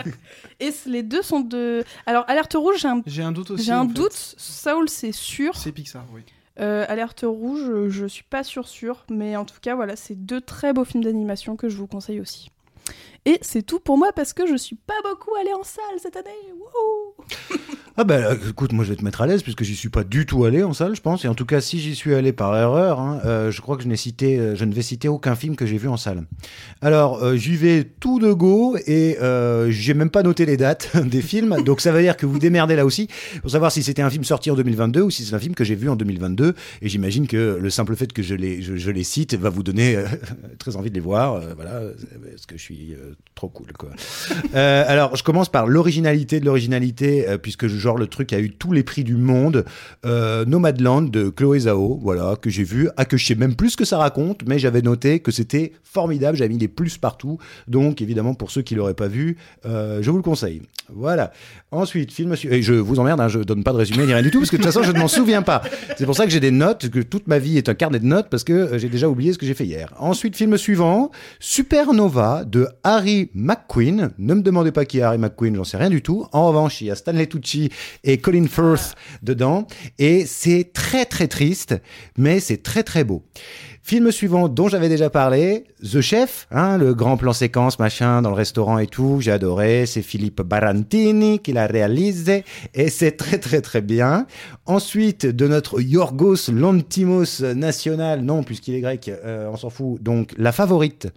Et 0.60 0.70
les 0.86 1.02
deux 1.02 1.20
sont 1.20 1.40
de. 1.40 1.84
Alors, 2.06 2.24
Alerte 2.28 2.54
Rouge, 2.54 2.76
j'ai 2.78 2.88
un, 2.88 3.02
J'ai 3.04 3.22
un 3.22 3.32
doute 3.32 3.50
aussi. 3.50 3.64
j'ai 3.64 3.72
un 3.72 3.86
fait. 3.86 3.92
doute. 3.92 4.12
Saul, 4.38 4.88
c'est 4.88 5.12
sûr. 5.12 5.54
C'est 5.56 5.72
Pixar, 5.72 6.06
oui. 6.14 6.22
Euh, 6.60 6.84
Alerte 6.88 7.24
Rouge, 7.26 7.88
je 7.88 8.06
suis 8.06 8.24
pas 8.24 8.44
sûre, 8.44 8.68
sûre. 8.68 9.04
Mais 9.10 9.36
en 9.36 9.44
tout 9.44 9.58
cas, 9.60 9.74
voilà, 9.74 9.96
c'est 9.96 10.14
deux 10.14 10.40
très 10.40 10.72
beaux 10.72 10.84
films 10.84 11.02
d'animation 11.04 11.56
que 11.56 11.68
je 11.68 11.76
vous 11.76 11.88
conseille 11.88 12.20
aussi. 12.20 12.51
Et 13.24 13.38
c'est 13.40 13.62
tout 13.62 13.78
pour 13.78 13.98
moi 13.98 14.12
parce 14.12 14.32
que 14.32 14.46
je 14.46 14.56
suis 14.56 14.76
pas 14.76 15.00
beaucoup 15.04 15.34
allée 15.36 15.52
en 15.52 15.62
salle 15.62 15.98
cette 15.98 16.16
année. 16.16 16.30
Ah 17.98 18.04
bah 18.04 18.34
écoute, 18.48 18.72
moi 18.72 18.86
je 18.86 18.90
vais 18.90 18.96
te 18.96 19.04
mettre 19.04 19.20
à 19.20 19.26
l'aise 19.26 19.42
puisque 19.42 19.64
j'y 19.64 19.76
suis 19.76 19.90
pas 19.90 20.02
du 20.02 20.24
tout 20.24 20.46
allé 20.46 20.62
en 20.62 20.72
salle, 20.72 20.96
je 20.96 21.02
pense. 21.02 21.26
Et 21.26 21.28
en 21.28 21.34
tout 21.34 21.44
cas, 21.44 21.60
si 21.60 21.78
j'y 21.78 21.94
suis 21.94 22.14
allé 22.14 22.32
par 22.32 22.56
erreur, 22.56 22.98
hein, 22.98 23.20
euh, 23.26 23.50
je 23.50 23.60
crois 23.60 23.76
que 23.76 23.82
je 23.82 23.88
n'ai 23.88 23.98
cité, 23.98 24.38
euh, 24.38 24.56
je 24.56 24.64
ne 24.64 24.72
vais 24.72 24.80
citer 24.80 25.08
aucun 25.08 25.34
film 25.34 25.56
que 25.56 25.66
j'ai 25.66 25.76
vu 25.76 25.88
en 25.88 25.98
salle. 25.98 26.24
Alors 26.80 27.22
euh, 27.22 27.36
j'y 27.36 27.54
vais 27.54 27.84
tout 27.84 28.18
de 28.18 28.32
go 28.32 28.78
et 28.86 29.18
euh, 29.20 29.70
j'ai 29.70 29.92
même 29.92 30.08
pas 30.08 30.22
noté 30.22 30.46
les 30.46 30.56
dates 30.56 30.96
des 31.06 31.20
films, 31.20 31.62
donc 31.66 31.82
ça 31.82 31.92
veut 31.92 32.00
dire 32.00 32.16
que 32.16 32.24
vous 32.24 32.38
démerdez 32.38 32.76
là 32.76 32.86
aussi 32.86 33.08
pour 33.42 33.50
savoir 33.50 33.70
si 33.70 33.82
c'était 33.82 34.00
un 34.00 34.08
film 34.08 34.24
sorti 34.24 34.50
en 34.50 34.54
2022 34.54 35.02
ou 35.02 35.10
si 35.10 35.26
c'est 35.26 35.34
un 35.34 35.38
film 35.38 35.54
que 35.54 35.64
j'ai 35.64 35.74
vu 35.74 35.90
en 35.90 35.96
2022. 35.96 36.54
Et 36.80 36.88
j'imagine 36.88 37.26
que 37.26 37.58
le 37.60 37.70
simple 37.70 37.94
fait 37.94 38.10
que 38.10 38.22
je 38.22 38.34
les, 38.34 38.62
je, 38.62 38.74
je 38.74 38.90
les 38.90 39.04
cite 39.04 39.34
va 39.34 39.50
vous 39.50 39.62
donner 39.62 40.02
très 40.58 40.76
envie 40.76 40.88
de 40.88 40.94
les 40.94 41.00
voir, 41.00 41.42
voilà, 41.56 41.82
parce 42.30 42.46
que 42.46 42.56
je 42.56 42.62
suis 42.62 42.94
trop 43.34 43.48
cool 43.48 43.72
quoi. 43.78 43.90
Alors, 44.54 45.14
je 45.14 45.22
commence 45.22 45.50
par 45.50 45.66
l'originalité 45.66 46.40
de 46.40 46.46
l'originalité, 46.46 47.26
puisque 47.42 47.66
genre 47.82 47.98
le 47.98 48.06
truc 48.06 48.32
a 48.32 48.40
eu 48.40 48.50
tous 48.50 48.72
les 48.72 48.82
prix 48.82 49.04
du 49.04 49.16
monde. 49.16 49.64
Euh, 50.06 50.44
Nomadland 50.46 51.10
de 51.10 51.28
Chloé 51.28 51.60
Zhao, 51.60 51.98
voilà, 52.02 52.36
que 52.40 52.48
j'ai 52.48 52.64
vu, 52.64 52.88
ah, 52.96 53.04
que 53.04 53.16
je 53.16 53.26
sais 53.26 53.34
même 53.34 53.54
plus 53.54 53.70
ce 53.70 53.76
que 53.76 53.84
ça 53.84 53.98
raconte, 53.98 54.42
mais 54.46 54.58
j'avais 54.58 54.82
noté 54.82 55.20
que 55.20 55.30
c'était 55.30 55.72
formidable, 55.82 56.36
j'avais 56.38 56.48
mis 56.48 56.58
des 56.58 56.68
plus 56.68 56.96
partout. 56.96 57.38
Donc, 57.68 58.00
évidemment, 58.00 58.34
pour 58.34 58.50
ceux 58.50 58.62
qui 58.62 58.74
l'auraient 58.74 58.94
pas 58.94 59.08
vu, 59.08 59.36
euh, 59.66 60.00
je 60.02 60.10
vous 60.10 60.16
le 60.16 60.22
conseille. 60.22 60.62
Voilà. 60.94 61.32
Ensuite, 61.70 62.12
film. 62.12 62.34
Et 62.50 62.62
je 62.62 62.74
vous 62.74 62.98
emmerde, 62.98 63.20
hein, 63.20 63.28
je 63.28 63.40
donne 63.40 63.64
pas 63.64 63.72
de 63.72 63.78
résumé 63.78 64.06
ni 64.06 64.12
rien 64.12 64.22
du 64.22 64.30
tout, 64.30 64.38
parce 64.38 64.50
que 64.50 64.56
de 64.56 64.62
toute 64.62 64.72
façon, 64.72 64.84
je 64.84 64.92
ne 64.92 64.98
m'en 64.98 65.08
souviens 65.08 65.42
pas. 65.42 65.62
C'est 65.96 66.06
pour 66.06 66.14
ça 66.14 66.24
que 66.24 66.30
j'ai 66.30 66.40
des 66.40 66.50
notes, 66.50 66.88
que 66.88 67.00
toute 67.00 67.26
ma 67.26 67.38
vie 67.38 67.58
est 67.58 67.68
un 67.68 67.74
carnet 67.74 67.98
de 67.98 68.06
notes, 68.06 68.28
parce 68.30 68.44
que 68.44 68.52
euh, 68.52 68.78
j'ai 68.78 68.88
déjà 68.88 69.08
oublié 69.08 69.32
ce 69.32 69.38
que 69.38 69.46
j'ai 69.46 69.54
fait 69.54 69.66
hier. 69.66 69.92
Ensuite, 69.98 70.36
film 70.36 70.56
suivant, 70.56 71.10
Supernova 71.40 72.44
de 72.44 72.68
Harry 72.84 73.30
McQueen. 73.34 74.10
Ne 74.18 74.34
me 74.34 74.42
demandez 74.42 74.72
pas 74.72 74.84
qui 74.84 74.98
est 74.98 75.02
Harry 75.02 75.18
McQueen, 75.18 75.56
j'en 75.56 75.64
sais 75.64 75.76
rien 75.76 75.90
du 75.90 76.02
tout. 76.02 76.26
En 76.32 76.48
revanche, 76.48 76.80
il 76.80 76.86
y 76.86 76.90
a 76.90 76.94
Stanley 76.94 77.26
Tucci 77.26 77.70
et 78.04 78.18
Colin 78.18 78.46
Firth 78.46 78.94
dedans. 79.22 79.66
Et 79.98 80.26
c'est 80.26 80.72
très 80.72 81.04
très 81.04 81.28
triste, 81.28 81.74
mais 82.16 82.40
c'est 82.40 82.62
très 82.62 82.82
très 82.82 83.04
beau. 83.04 83.22
Film 83.84 84.12
suivant 84.12 84.48
dont 84.48 84.68
j'avais 84.68 84.88
déjà 84.88 85.10
parlé, 85.10 85.64
The 85.82 86.00
Chef, 86.00 86.46
hein, 86.52 86.78
le 86.78 86.94
grand 86.94 87.16
plan 87.16 87.32
séquence, 87.32 87.80
machin, 87.80 88.22
dans 88.22 88.30
le 88.30 88.36
restaurant 88.36 88.78
et 88.78 88.86
tout, 88.86 89.18
j'ai 89.20 89.32
adoré, 89.32 89.86
c'est 89.86 90.02
Philippe 90.02 90.40
Barantini 90.40 91.40
qui 91.40 91.52
l'a 91.52 91.66
réalisé, 91.66 92.44
et 92.74 92.90
c'est 92.90 93.16
très 93.16 93.38
très 93.38 93.60
très 93.60 93.80
bien. 93.80 94.28
Ensuite, 94.66 95.26
de 95.26 95.48
notre 95.48 95.80
Yorgos 95.80 96.52
Lantimos 96.52 97.42
national, 97.56 98.20
non, 98.20 98.44
puisqu'il 98.44 98.76
est 98.76 98.80
grec, 98.80 99.08
euh, 99.08 99.50
on 99.52 99.56
s'en 99.56 99.68
fout, 99.68 100.00
donc 100.00 100.32
La 100.38 100.52
Favorite. 100.52 101.08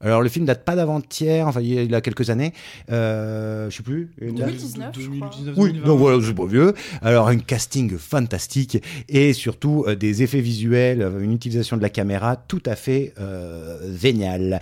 Alors 0.00 0.22
le 0.22 0.28
film 0.28 0.44
date 0.44 0.64
pas 0.64 0.76
d'avant-hier, 0.76 1.46
enfin 1.46 1.60
il 1.60 1.90
y 1.90 1.94
a 1.94 2.00
quelques 2.00 2.30
années, 2.30 2.52
euh, 2.90 3.68
je 3.68 3.76
sais 3.76 3.82
plus. 3.82 4.10
une 4.20 4.36
date 4.36 4.46
2019, 4.48 4.94
je 4.94 5.00
crois. 5.10 5.30
2019, 5.30 5.54
oui, 5.58 5.72
2020. 5.72 5.86
donc 5.86 5.98
voilà, 5.98 6.24
c'est 6.24 6.34
pas 6.34 6.46
vieux. 6.46 6.74
Alors, 7.02 7.28
un 7.28 7.38
casting 7.38 7.98
fantastique 7.98 8.82
et 9.08 9.32
surtout 9.32 9.84
euh, 9.88 9.96
des 9.96 10.22
effets 10.22 10.40
visuels, 10.40 11.02
euh, 11.02 11.20
une 11.20 11.32
utilisation 11.32 11.76
de 11.76 11.82
la 11.82 11.90
caméra 11.90 12.36
tout 12.36 12.62
à 12.66 12.76
fait 12.76 13.12
euh, 13.18 13.96
géniale. 13.96 14.60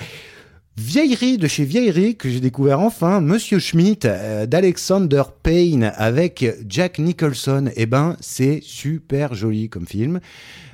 Vieillerie 0.78 1.38
de 1.38 1.49
chez 1.49 1.64
Vieillerie 1.64 2.16
que 2.16 2.28
j'ai 2.28 2.40
découvert 2.40 2.80
enfin, 2.80 3.23
Monsieur 3.23 3.59
Schmidt 3.59 4.06
euh, 4.06 4.45
d'Alexander 4.45 5.23
Payne 5.42 5.90
avec 5.97 6.45
Jack 6.68 6.99
Nicholson. 6.99 7.71
Eh 7.76 7.87
ben, 7.87 8.16
c'est 8.21 8.61
super 8.62 9.35
joli 9.35 9.71
comme 9.71 9.87
film. 9.87 10.21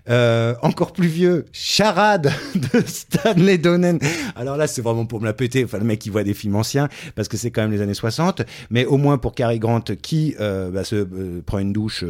Euh, 0.08 0.54
encore 0.62 0.92
plus 0.92 1.06
vieux, 1.06 1.44
Charade 1.52 2.32
de 2.56 2.82
Stanley 2.84 3.58
Donen. 3.58 4.00
Alors 4.34 4.56
là, 4.56 4.66
c'est 4.66 4.82
vraiment 4.82 5.06
pour 5.06 5.20
me 5.20 5.26
la 5.26 5.32
péter. 5.32 5.64
Enfin, 5.64 5.78
le 5.78 5.84
mec 5.84 6.00
qui 6.00 6.10
voit 6.10 6.24
des 6.24 6.34
films 6.34 6.56
anciens 6.56 6.88
parce 7.14 7.28
que 7.28 7.36
c'est 7.36 7.52
quand 7.52 7.62
même 7.62 7.70
les 7.70 7.80
années 7.80 7.94
60. 7.94 8.42
Mais 8.70 8.84
au 8.84 8.96
moins 8.96 9.18
pour 9.18 9.36
Cary 9.36 9.60
Grant 9.60 9.84
qui 10.02 10.34
euh, 10.40 10.70
bah, 10.70 10.82
se 10.82 10.96
euh, 10.96 11.42
prend 11.46 11.60
une 11.60 11.72
douche 11.72 12.04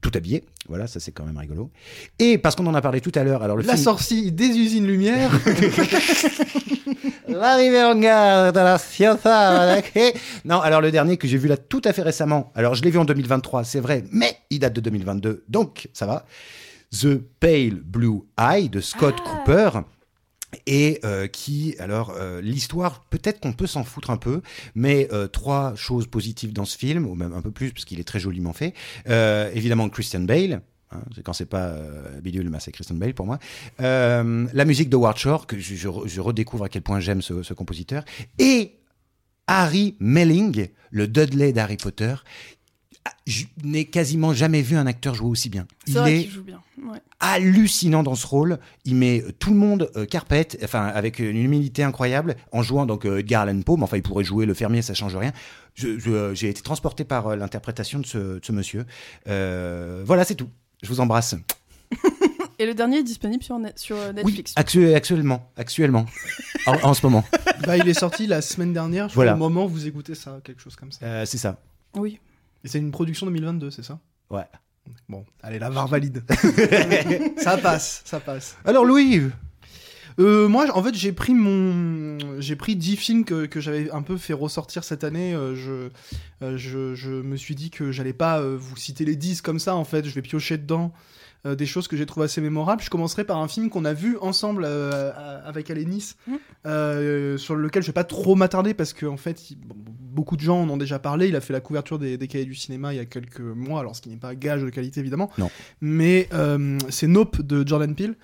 tout 0.00 0.10
habillé. 0.14 0.42
Voilà, 0.68 0.88
ça 0.88 0.98
c'est 0.98 1.12
quand 1.12 1.24
même 1.24 1.38
rigolo. 1.38 1.70
Et 2.18 2.38
parce 2.38 2.56
qu'on 2.56 2.66
en 2.66 2.74
a 2.74 2.82
parlé 2.82 3.00
tout 3.00 3.12
à 3.14 3.22
l'heure, 3.22 3.44
alors 3.44 3.56
le 3.56 3.62
La 3.62 3.74
film. 3.74 3.84
sortie 3.84 4.32
des 4.32 4.48
usines 4.48 4.86
Lumière. 4.86 5.30
L'arrivée 7.30 7.82
en 7.82 7.98
gare 7.98 8.52
de 8.52 8.58
la 8.58 8.78
Ciotat. 8.78 9.78
ok. 9.78 10.14
Non, 10.44 10.60
alors 10.60 10.80
le 10.80 10.90
dernier 10.90 11.16
que 11.16 11.26
j'ai 11.28 11.38
vu 11.38 11.48
là 11.48 11.56
tout 11.56 11.82
à 11.84 11.92
fait 11.92 12.02
récemment. 12.02 12.52
Alors 12.54 12.74
je 12.74 12.82
l'ai 12.82 12.90
vu 12.90 12.98
en 12.98 13.04
2023, 13.04 13.64
c'est 13.64 13.80
vrai, 13.80 14.04
mais 14.10 14.36
il 14.50 14.58
date 14.60 14.72
de 14.74 14.80
2022, 14.80 15.44
donc 15.48 15.88
ça 15.92 16.06
va. 16.06 16.24
The 16.92 17.16
Pale 17.38 17.80
Blue 17.84 18.22
Eye 18.38 18.68
de 18.68 18.80
Scott 18.80 19.14
Ah. 19.24 19.28
Cooper. 19.44 19.70
Et 20.66 20.98
euh, 21.04 21.28
qui, 21.28 21.76
alors, 21.78 22.12
euh, 22.18 22.40
l'histoire, 22.40 23.04
peut-être 23.08 23.38
qu'on 23.38 23.52
peut 23.52 23.68
s'en 23.68 23.84
foutre 23.84 24.10
un 24.10 24.16
peu, 24.16 24.42
mais 24.74 25.06
euh, 25.12 25.28
trois 25.28 25.74
choses 25.76 26.08
positives 26.08 26.52
dans 26.52 26.64
ce 26.64 26.76
film, 26.76 27.06
ou 27.06 27.14
même 27.14 27.32
un 27.32 27.40
peu 27.40 27.52
plus, 27.52 27.70
parce 27.72 27.84
qu'il 27.84 28.00
est 28.00 28.04
très 28.04 28.18
joliment 28.18 28.52
fait. 28.52 28.74
Évidemment, 29.54 29.88
Christian 29.88 30.20
Bale. 30.22 30.62
Hein, 30.92 31.00
quand 31.24 31.32
c'est 31.32 31.46
pas 31.46 31.66
euh, 31.68 32.20
Bidule, 32.20 32.50
c'est 32.60 32.72
Christian 32.72 32.96
Bale 32.96 33.14
pour 33.14 33.26
moi. 33.26 33.38
Euh, 33.80 34.46
la 34.52 34.64
musique 34.64 34.88
de 34.90 34.96
Ward 34.96 35.16
Shore, 35.16 35.46
que 35.46 35.58
je, 35.58 35.74
je 35.74 35.88
re- 35.88 36.06
je 36.08 36.20
redécouvre 36.20 36.64
à 36.64 36.68
quel 36.68 36.82
point 36.82 37.00
j'aime 37.00 37.22
ce, 37.22 37.42
ce 37.42 37.54
compositeur. 37.54 38.04
Et 38.38 38.76
Harry 39.46 39.96
Melling, 40.00 40.68
le 40.90 41.08
Dudley 41.08 41.52
d'Harry 41.52 41.76
Potter. 41.76 42.14
Ah, 43.04 43.10
Je 43.26 43.46
n'ai 43.64 43.86
quasiment 43.86 44.34
jamais 44.34 44.60
vu 44.62 44.76
un 44.76 44.86
acteur 44.86 45.14
jouer 45.14 45.30
aussi 45.30 45.48
bien. 45.48 45.66
Il 45.86 45.94
vrai 45.94 46.20
est 46.20 46.28
joue 46.28 46.42
bien. 46.44 46.60
Ouais. 46.86 46.98
hallucinant 47.18 48.02
dans 48.02 48.14
ce 48.14 48.26
rôle. 48.26 48.58
Il 48.84 48.94
met 48.96 49.24
tout 49.38 49.50
le 49.50 49.56
monde 49.56 49.90
euh, 49.96 50.04
carpette, 50.04 50.58
enfin 50.62 50.84
avec 50.86 51.18
une 51.18 51.36
humilité 51.38 51.82
incroyable, 51.82 52.36
en 52.52 52.62
jouant 52.62 52.84
donc 52.86 53.06
euh, 53.06 53.18
Edgar 53.18 53.42
Allan 53.42 53.60
Poe. 53.62 53.76
Mais 53.78 53.84
enfin, 53.84 53.96
il 53.96 54.02
pourrait 54.02 54.24
jouer 54.24 54.44
le 54.44 54.52
fermier, 54.54 54.82
ça 54.82 54.92
change 54.94 55.16
rien. 55.16 55.32
J'ai 55.76 56.48
été 56.50 56.60
transporté 56.60 57.04
par 57.04 57.28
euh, 57.28 57.36
l'interprétation 57.36 58.00
de 58.00 58.06
ce, 58.06 58.18
de 58.18 58.40
ce 58.44 58.52
monsieur. 58.52 58.84
Euh, 59.28 60.02
voilà, 60.04 60.24
c'est 60.24 60.34
tout. 60.34 60.50
Je 60.82 60.88
vous 60.88 61.00
embrasse. 61.00 61.34
Et 62.58 62.66
le 62.66 62.74
dernier 62.74 62.98
est 62.98 63.02
disponible 63.02 63.42
sur, 63.42 63.58
Net- 63.58 63.78
sur 63.78 63.96
euh, 63.96 64.10
Oui, 64.16 64.24
Netflix. 64.24 64.52
actu- 64.56 64.94
actuellement, 64.94 65.50
actuellement, 65.56 66.04
en, 66.66 66.74
en 66.82 66.94
ce 66.94 67.04
moment. 67.06 67.24
Bah, 67.66 67.76
il 67.76 67.86
est 67.88 67.94
sorti 67.98 68.26
la 68.26 68.40
semaine 68.40 68.72
dernière, 68.72 69.10
je 69.10 69.14
Voilà. 69.14 69.32
crois, 69.34 69.46
au 69.46 69.50
moment 69.50 69.66
où 69.66 69.68
vous 69.68 69.86
écoutez 69.86 70.14
ça, 70.14 70.40
quelque 70.42 70.62
chose 70.62 70.76
comme 70.76 70.90
ça. 70.92 71.04
Euh, 71.04 71.26
c'est 71.26 71.36
ça. 71.36 71.58
Oui. 71.94 72.18
Et 72.64 72.68
c'est 72.68 72.78
une 72.78 72.90
production 72.90 73.26
2022, 73.26 73.70
c'est 73.70 73.82
ça? 73.82 73.98
Ouais. 74.30 74.44
Bon, 75.08 75.24
allez, 75.42 75.58
la 75.58 75.68
VAR 75.68 75.86
valide. 75.86 76.22
ça 77.36 77.58
passe, 77.58 78.00
ça 78.06 78.18
passe. 78.18 78.56
Alors 78.64 78.84
Louis, 78.86 79.22
Euh, 80.18 80.48
moi, 80.48 80.66
en 80.74 80.82
fait, 80.82 80.94
j'ai 80.94 81.12
pris 81.12 81.34
mon, 81.34 82.18
j'ai 82.40 82.56
pris 82.56 82.76
10 82.76 82.96
films 82.96 83.24
que, 83.24 83.46
que 83.46 83.60
j'avais 83.60 83.90
un 83.90 84.02
peu 84.02 84.16
fait 84.16 84.32
ressortir 84.32 84.84
cette 84.84 85.04
année. 85.04 85.34
Euh, 85.34 85.54
je, 85.54 85.90
euh, 86.44 86.56
je, 86.56 86.94
je 86.94 87.10
me 87.10 87.36
suis 87.36 87.54
dit 87.54 87.70
que 87.70 87.92
j'allais 87.92 88.12
pas 88.12 88.42
vous 88.42 88.76
citer 88.76 89.04
les 89.04 89.16
10 89.16 89.42
comme 89.42 89.58
ça. 89.58 89.74
En 89.76 89.84
fait, 89.84 90.04
je 90.06 90.14
vais 90.14 90.22
piocher 90.22 90.58
dedans 90.58 90.92
euh, 91.46 91.54
des 91.54 91.64
choses 91.66 91.88
que 91.88 91.96
j'ai 91.96 92.04
trouvées 92.06 92.24
assez 92.26 92.40
mémorables. 92.40 92.82
Je 92.82 92.90
commencerai 92.90 93.24
par 93.24 93.38
un 93.38 93.48
film 93.48 93.70
qu'on 93.70 93.84
a 93.86 93.94
vu 93.94 94.18
ensemble 94.20 94.64
euh, 94.66 95.10
avec 95.46 95.70
Alénis, 95.70 96.14
euh, 96.66 97.38
sur 97.38 97.54
lequel 97.56 97.82
je 97.82 97.86
vais 97.88 97.92
pas 97.94 98.04
trop 98.04 98.34
m'attarder 98.34 98.74
parce 98.74 98.92
que 98.92 99.06
en 99.06 99.16
fait, 99.16 99.50
il- 99.50 99.56
bon, 99.56 99.74
beaucoup 99.78 100.36
de 100.36 100.42
gens 100.42 100.60
en 100.62 100.68
ont 100.68 100.76
déjà 100.76 100.98
parlé. 100.98 101.28
Il 101.28 101.36
a 101.36 101.40
fait 101.40 101.52
la 101.54 101.60
couverture 101.60 101.98
des, 101.98 102.18
des 102.18 102.28
cahiers 102.28 102.44
du 102.44 102.54
cinéma 102.54 102.92
il 102.92 102.96
y 102.96 103.00
a 103.00 103.04
quelques 103.06 103.40
mois, 103.40 103.80
alors 103.80 103.96
ce 103.96 104.02
qui 104.02 104.10
n'est 104.10 104.16
pas 104.16 104.34
gage 104.34 104.62
de 104.62 104.68
qualité 104.68 105.00
évidemment. 105.00 105.30
Non. 105.38 105.50
Mais 105.80 106.28
euh, 106.34 106.78
c'est 106.90 107.06
Nope 107.06 107.40
de 107.40 107.66
Jordan 107.66 107.94
Peele 107.94 108.16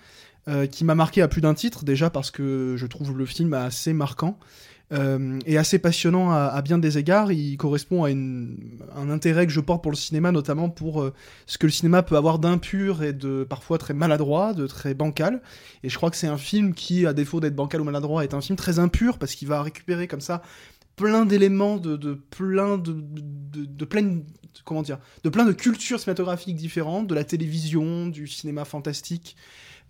euh, 0.49 0.67
qui 0.67 0.85
m'a 0.85 0.95
marqué 0.95 1.23
à 1.23 1.29
plus 1.29 1.41
d'un 1.41 1.55
titre, 1.55 1.85
déjà 1.85 2.09
parce 2.09 2.31
que 2.31 2.75
je 2.77 2.87
trouve 2.87 3.17
le 3.17 3.27
film 3.27 3.53
assez 3.53 3.93
marquant 3.93 4.39
euh, 4.93 5.41
et 5.45 5.59
assez 5.59 5.81
passionnant 5.81 6.31
à, 6.31 6.63
bien 6.63 6.79
des 6.79 6.99
égards. 6.99 7.33
Il 7.33 7.57
correspond 7.57 8.05
à 8.05 8.11
un 8.11 9.11
intérêt 9.11 9.47
que 9.47 9.53
je 9.53 9.61
porte 9.61 9.83
pour 9.83 9.91
le 9.91 9.97
cinéma, 9.97 10.31
notamment 10.31 10.71
pour 10.71 11.03
euh, 11.03 11.13
ce 11.47 11.59
que 11.59 11.67
le 11.67 11.73
cinéma 11.73 12.05
peut 12.05 12.17
avoir 12.17 12.39
d'impur 12.39 13.03
et 13.03 13.13
de 13.13 13.45
parfois 13.49 13.79
très 13.79 13.93
maladroit, 13.93 14.55
de 14.55 14.69
très 14.69 14.95
bancal. 14.95 15.43
Et 15.83 15.89
je 15.89 15.97
crois 15.97 16.11
que 16.11 16.17
c'est 16.17 16.29
un 16.29 16.39
film 16.39 16.75
qui, 16.75 17.07
à 17.07 17.13
défaut 17.13 17.41
d'être 17.41 17.57
bancal 17.57 17.81
ou 17.81 17.85
maladroit, 17.85 18.23
est 18.23 18.33
un 18.33 18.41
film 18.41 18.57
très 18.57 18.79
impur 18.79 19.19
parce 19.19 19.35
qu'il 19.35 19.49
va 19.49 19.63
récupérer 19.63 20.07
comme 20.07 20.21
ça 20.21 20.43
plein 20.95 21.27
d'éléments 21.27 21.77
de, 21.77 21.97
de 21.97 22.15
plein 22.15 22.79
de, 22.79 22.93
de, 22.93 23.65
de 23.65 23.85
comment 24.65 24.83
dire 24.83 24.99
de 25.25 25.29
plein 25.29 25.45
de 25.45 25.53
cultures 25.53 26.01
cinématographiques 26.01 26.57
différentes 26.57 27.07
de 27.07 27.15
la 27.15 27.25
télévision 27.25 28.07
du 28.07 28.27
cinéma 28.27 28.65
fantastique 28.65 29.37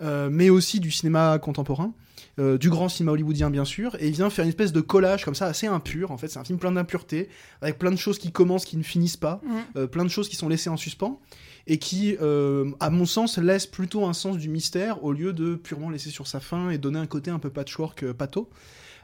mais 0.00 0.50
aussi 0.50 0.81
du 0.81 0.91
cinéma 0.91 1.38
contemporain 1.38 1.93
euh, 2.38 2.59
du 2.59 2.69
grand 2.69 2.91
cinéma 2.91 3.12
hollywoodien 3.12 3.49
bien 3.49 3.65
sûr 3.65 3.97
et 3.99 4.09
il 4.09 4.12
vient 4.12 4.29
faire 4.29 4.45
une 4.45 4.50
espèce 4.50 4.73
de 4.73 4.83
collage 4.83 5.25
comme 5.25 5.35
ça 5.35 5.47
assez 5.47 5.67
impur 5.67 6.11
en 6.11 6.19
fait 6.19 6.29
c'est 6.29 6.38
un 6.38 6.45
film 6.45 6.59
plein 6.59 6.73
d'impureté 6.73 7.31
avec 7.62 7.79
plein 7.79 7.91
de 7.91 7.97
choses 7.97 8.19
qui 8.19 8.31
commencent 8.31 8.67
qui 8.67 8.76
ne 8.76 8.83
finissent 8.83 9.17
pas 9.17 9.41
euh, 9.76 9.87
plein 9.87 10.05
de 10.05 10.11
choses 10.11 10.29
qui 10.29 10.37
sont 10.37 10.49
laissées 10.49 10.69
en 10.69 10.76
suspens 10.76 11.19
et 11.67 11.79
qui, 11.79 12.17
euh, 12.21 12.71
à 12.81 12.91
mon 12.91 13.07
sens, 13.07 13.38
laissent 13.38 13.67
plutôt 13.67 14.07
un 14.07 14.12
sens 14.12 14.38
du 14.38 14.49
mystère 14.49 15.03
au 15.03 15.12
lieu 15.12 15.33
de 15.33 15.57
purement 15.57 15.91
laisser 15.91 16.11
sur 16.11 16.26
sa 16.26 16.41
fin 16.41 16.71
et 16.71 16.79
donner 16.79 16.99
un 16.99 17.07
côté 17.07 17.31
un 17.31 17.38
peu 17.38 17.50
patchwork 17.50 18.05
euh, 18.05 18.15
pato. 18.15 18.49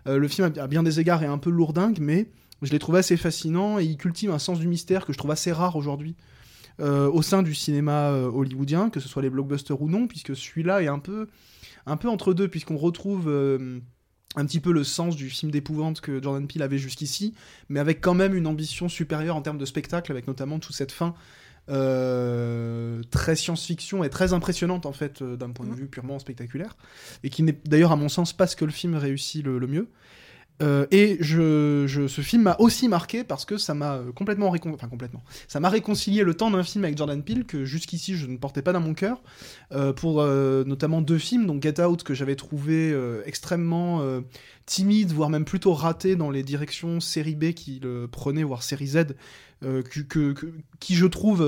Euh, 0.07 0.17
le 0.19 0.29
film, 0.29 0.53
à 0.57 0.67
bien 0.69 0.83
des 0.83 1.01
égards, 1.01 1.23
est 1.23 1.27
un 1.27 1.39
peu 1.39 1.51
lourdingue, 1.51 1.99
mais 2.01 2.29
je 2.63 2.71
l'ai 2.71 2.79
trouvé 2.79 3.01
assez 3.01 3.17
fascinant 3.17 3.81
et 3.81 3.85
il 3.85 3.97
cultive 3.97 4.31
un 4.31 4.39
sens 4.39 4.61
du 4.61 4.69
mystère 4.69 5.05
que 5.05 5.13
je 5.13 5.19
trouve 5.19 5.33
assez 5.33 5.51
rare 5.51 5.75
aujourd'hui. 5.75 6.15
Euh, 6.83 7.09
au 7.11 7.23
sein 7.23 7.43
du 7.43 7.55
cinéma 7.55 8.11
euh, 8.11 8.27
hollywoodien, 8.31 8.91
que 8.91 9.01
ce 9.01 9.09
soit 9.09 9.23
les 9.23 9.31
blockbusters 9.31 9.81
ou 9.81 9.89
non, 9.89 10.07
puisque 10.07 10.35
celui-là 10.37 10.83
est 10.83 10.89
un 10.89 10.99
peu, 10.99 11.29
un 11.87 11.97
peu 11.97 12.09
entre 12.09 12.35
deux, 12.35 12.49
puisqu'on 12.49 12.77
retrouve 12.77 13.29
euh, 13.29 13.79
un 14.37 14.45
petit 14.47 14.61
peu 14.61 14.73
le 14.73 14.83
sens 14.85 15.15
du 15.15 15.31
film 15.31 15.51
d'épouvante 15.53 16.01
que 16.01 16.23
Jordan 16.23 16.47
Peele 16.47 16.63
avait 16.63 16.79
jusqu'ici, 16.79 17.35
mais 17.69 17.81
avec 17.81 18.01
quand 18.01 18.15
même 18.15 18.35
une 18.35 18.47
ambition 18.47 18.89
supérieure 18.89 19.37
en 19.37 19.43
termes 19.43 19.59
de 19.59 19.67
spectacle, 19.67 20.11
avec 20.11 20.27
notamment 20.27 20.59
toute 20.59 20.75
cette 20.75 20.93
fin 20.93 21.15
euh, 21.71 23.03
très 23.11 23.37
science-fiction 23.37 24.03
et 24.05 24.11
très 24.11 24.33
impressionnante 24.33 24.85
en 24.87 24.93
fait 24.93 25.23
euh, 25.23 25.37
d'un 25.37 25.51
point 25.51 25.65
de 25.67 25.71
Mhm. 25.71 25.77
vue 25.77 25.87
purement 25.87 26.19
spectaculaire 26.19 26.77
et 27.23 27.31
qui 27.31 27.43
n'est 27.45 27.57
d'ailleurs 27.65 27.93
à 27.93 27.97
mon 27.97 28.09
sens 28.09 28.33
pas 28.33 28.47
ce 28.47 28.57
que 28.57 28.65
le 28.65 28.73
film 28.73 28.95
réussit 28.97 29.45
le, 29.45 29.59
le 29.59 29.67
mieux. 29.67 29.89
Euh, 30.63 30.87
et 30.91 31.17
je, 31.21 31.85
je- 31.89 32.07
ce 32.07 32.21
film 32.21 32.43
m'a 32.43 32.57
aussi 32.59 32.87
marqué 32.89 33.25
parce 33.25 33.45
que 33.45 33.57
ça 33.59 33.75
m'a 33.75 33.95
euh, 33.95 34.13
complètement 34.13 34.51
récon... 34.51 34.73
enfin 34.75 34.89
complètement. 34.89 35.23
Ça 35.49 35.59
m'a 35.61 35.69
réconcilié 35.69 36.23
le 36.23 36.35
temps 36.35 36.51
d'un 36.51 36.63
film 36.63 36.85
avec 36.85 36.97
Jordan 36.97 37.23
Peele 37.23 37.45
que 37.45 37.65
jusqu'ici 37.65 38.17
je 38.17 38.27
ne 38.27 38.37
portais 38.37 38.63
pas 38.63 38.73
dans 38.73 38.81
mon 38.81 38.95
cœur. 38.95 39.23
Euh, 39.73 39.93
pour 39.93 40.21
euh, 40.21 40.63
notamment 40.65 41.01
deux 41.03 41.19
films 41.19 41.47
donc 41.47 41.63
Get 41.63 41.81
Out 41.83 42.03
que 42.05 42.15
j'avais 42.15 42.37
trouvé 42.37 42.95
extrêmement 43.25 44.03
timide 44.67 45.13
voire 45.13 45.31
même 45.31 45.45
plutôt 45.45 45.73
raté 45.73 46.15
dans 46.17 46.31
les 46.31 46.43
directions 46.43 47.01
série 47.01 47.35
B 47.35 47.53
qu'il 47.53 47.81
prenait 48.11 48.43
voire 48.45 48.63
série 48.63 48.87
Z 48.87 48.99
que, 49.63 49.81
que- 50.01 50.33
que- 50.33 50.53
qui 50.81 50.95
je 50.95 51.07
trouve 51.07 51.43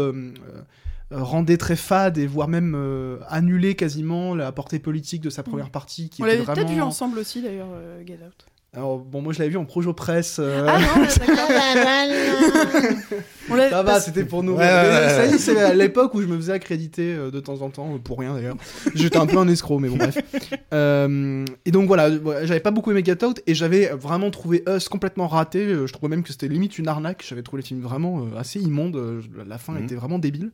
rendait 1.10 1.56
très 1.58 1.76
fade 1.76 2.18
et 2.18 2.26
voire 2.26 2.48
même 2.48 2.74
euh, 2.76 3.18
annulé 3.28 3.74
quasiment 3.76 4.34
la 4.34 4.50
portée 4.52 4.78
politique 4.78 5.20
de 5.22 5.30
sa 5.30 5.42
première 5.42 5.70
partie 5.70 6.08
qui 6.08 6.22
On 6.22 6.26
l'avait 6.26 6.42
peut-être 6.42 6.70
vu 6.70 6.80
ensemble 6.80 7.18
aussi 7.18 7.42
d'ailleurs, 7.42 7.68
euh, 7.72 8.02
Get 8.04 8.18
Out. 8.26 8.46
Alors 8.74 8.98
bon 8.98 9.22
moi 9.22 9.32
je 9.32 9.38
l'avais 9.38 9.50
vu 9.50 9.56
en 9.56 9.64
projo 9.64 9.92
presse 9.92 10.38
euh, 10.40 10.66
Ah 10.68 10.78
non, 10.78 11.04
d'accord. 11.26 11.48
L'avait- 13.50 13.70
ça 13.70 13.82
va, 13.82 14.00
c'était 14.00 14.24
pour 14.24 14.42
nous. 14.42 14.52
Ouais, 14.52 14.58
ouais, 14.58 14.64
ouais, 14.64 15.08
ça 15.10 15.26
y 15.26 15.28
ouais. 15.28 15.34
est, 15.34 15.38
c'est 15.38 15.60
à 15.60 15.74
l'époque 15.74 16.14
où 16.14 16.22
je 16.22 16.26
me 16.26 16.36
faisais 16.36 16.52
accréditer 16.52 17.12
euh, 17.14 17.30
de 17.30 17.40
temps 17.40 17.60
en 17.60 17.68
temps, 17.70 17.94
euh, 17.94 17.98
pour 17.98 18.18
rien 18.18 18.34
d'ailleurs. 18.34 18.56
J'étais 18.94 19.18
un 19.18 19.26
peu 19.26 19.36
un 19.38 19.46
escroc, 19.48 19.78
mais 19.80 19.88
bon, 19.88 19.96
bref. 19.98 20.16
Euh, 20.72 21.44
et 21.66 21.70
donc 21.70 21.86
voilà, 21.86 22.08
voilà, 22.10 22.46
j'avais 22.46 22.60
pas 22.60 22.70
beaucoup 22.70 22.90
aimé 22.90 23.02
Get 23.04 23.22
Out 23.24 23.42
et 23.46 23.54
j'avais 23.54 23.88
vraiment 23.88 24.30
trouvé 24.30 24.64
Us 24.68 24.88
complètement 24.88 25.28
raté. 25.28 25.58
Euh, 25.60 25.86
Je 25.86 25.92
trouvais 25.92 26.08
même 26.08 26.22
que 26.22 26.30
c'était 26.32 26.48
limite 26.48 26.78
une 26.78 26.88
arnaque. 26.88 27.22
J'avais 27.28 27.42
trouvé 27.42 27.62
le 27.62 27.66
film 27.66 27.80
vraiment 27.80 28.20
euh, 28.20 28.38
assez 28.38 28.60
immonde. 28.60 28.96
Euh, 28.96 29.20
La 29.46 29.58
fin 29.58 29.74
Mhm. 29.74 29.84
était 29.84 29.94
vraiment 29.94 30.18
débile. 30.18 30.50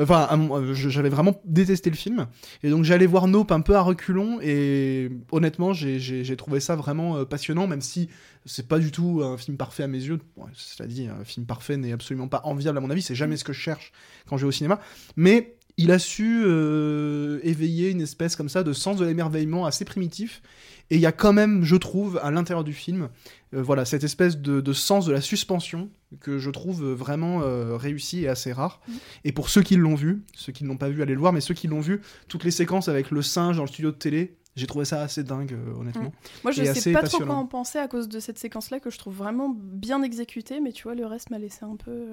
Enfin, 0.00 0.28
j'avais 0.72 1.08
vraiment 1.08 1.40
détesté 1.44 1.90
le 1.90 1.96
film. 1.96 2.26
Et 2.62 2.70
donc 2.70 2.84
j'allais 2.84 3.06
voir 3.06 3.26
Nope 3.26 3.52
un 3.52 3.60
peu 3.60 3.74
à 3.74 3.80
reculons 3.80 4.38
et 4.40 5.10
honnêtement, 5.32 5.72
j'ai- 5.72 6.36
trouvé 6.36 6.60
ça 6.60 6.76
vraiment 6.76 7.16
euh, 7.16 7.24
passionnant, 7.24 7.66
même 7.66 7.80
si 7.80 8.08
c'est 8.44 8.68
pas 8.68 8.78
du 8.78 8.92
tout 8.92 9.22
un 9.24 9.36
film 9.36 9.56
parfait 9.56 9.82
à 9.82 9.88
mes 9.88 9.98
yeux. 9.98 10.20
Bon, 10.36 10.44
cela 10.54 10.88
dit, 10.88 11.08
un 11.08 11.24
film 11.24 11.46
parfait 11.46 11.76
n'est 11.76 11.92
absolument 11.92 12.28
pas 12.28 12.40
enviable 12.44 12.78
à 12.78 12.80
mon 12.80 12.90
avis. 12.90 13.02
C'est 13.02 13.14
jamais 13.16 13.36
ce 13.36 13.44
que 13.44 13.52
je 13.52 13.60
cherche 13.60 13.92
quand 14.28 14.36
je 14.36 14.44
vais 14.44 14.48
au 14.48 14.52
cinéma. 14.52 14.80
Mais 15.16 15.56
il 15.78 15.90
a 15.90 15.98
su 15.98 16.42
euh, 16.44 17.40
éveiller 17.42 17.90
une 17.90 18.02
espèce 18.02 18.36
comme 18.36 18.48
ça 18.48 18.62
de 18.62 18.72
sens 18.72 18.98
de 18.98 19.06
l'émerveillement 19.06 19.64
assez 19.64 19.84
primitif. 19.84 20.42
Et 20.90 20.96
il 20.96 21.00
y 21.00 21.06
a 21.06 21.12
quand 21.12 21.32
même, 21.32 21.64
je 21.64 21.76
trouve, 21.76 22.18
à 22.22 22.30
l'intérieur 22.30 22.64
du 22.64 22.72
film, 22.72 23.10
euh, 23.54 23.62
voilà, 23.62 23.84
cette 23.84 24.04
espèce 24.04 24.38
de, 24.38 24.60
de 24.60 24.72
sens 24.72 25.06
de 25.06 25.12
la 25.12 25.20
suspension 25.20 25.90
que 26.20 26.38
je 26.38 26.50
trouve 26.50 26.82
vraiment 26.92 27.42
euh, 27.42 27.76
réussi 27.76 28.24
et 28.24 28.28
assez 28.28 28.52
rare. 28.52 28.80
Mhm. 28.88 28.94
Et 29.24 29.32
pour 29.32 29.50
ceux 29.50 29.62
qui 29.62 29.76
l'ont 29.76 29.94
vu, 29.94 30.22
ceux 30.34 30.52
qui 30.52 30.64
ne 30.64 30.68
l'ont 30.68 30.78
pas 30.78 30.88
vu, 30.88 31.02
allez 31.02 31.14
le 31.14 31.20
voir, 31.20 31.32
mais 31.32 31.40
ceux 31.40 31.54
qui 31.54 31.68
l'ont 31.68 31.80
vu, 31.80 32.00
toutes 32.28 32.44
les 32.44 32.50
séquences 32.50 32.88
avec 32.88 33.10
le 33.10 33.22
singe 33.22 33.56
dans 33.56 33.64
le 33.64 33.68
studio 33.68 33.90
de 33.90 33.96
télé, 33.96 34.38
j'ai 34.56 34.66
trouvé 34.66 34.84
ça 34.84 35.02
assez 35.02 35.22
dingue, 35.22 35.52
euh, 35.52 35.78
honnêtement. 35.78 36.12
Moi, 36.42 36.52
je 36.52 36.62
et 36.62 36.74
sais 36.74 36.92
pas 36.92 37.02
trop 37.02 37.22
quoi 37.22 37.36
en 37.36 37.46
penser 37.46 37.78
à 37.78 37.86
cause 37.86 38.08
de 38.08 38.18
cette 38.18 38.38
séquence-là 38.38 38.80
que 38.80 38.90
je 38.90 38.98
trouve 38.98 39.14
vraiment 39.14 39.54
bien 39.56 40.02
exécutée, 40.02 40.60
mais 40.60 40.72
tu 40.72 40.84
vois, 40.84 40.94
le 40.94 41.06
reste 41.06 41.30
m'a 41.30 41.38
laissé 41.38 41.64
un 41.64 41.76
peu. 41.76 42.08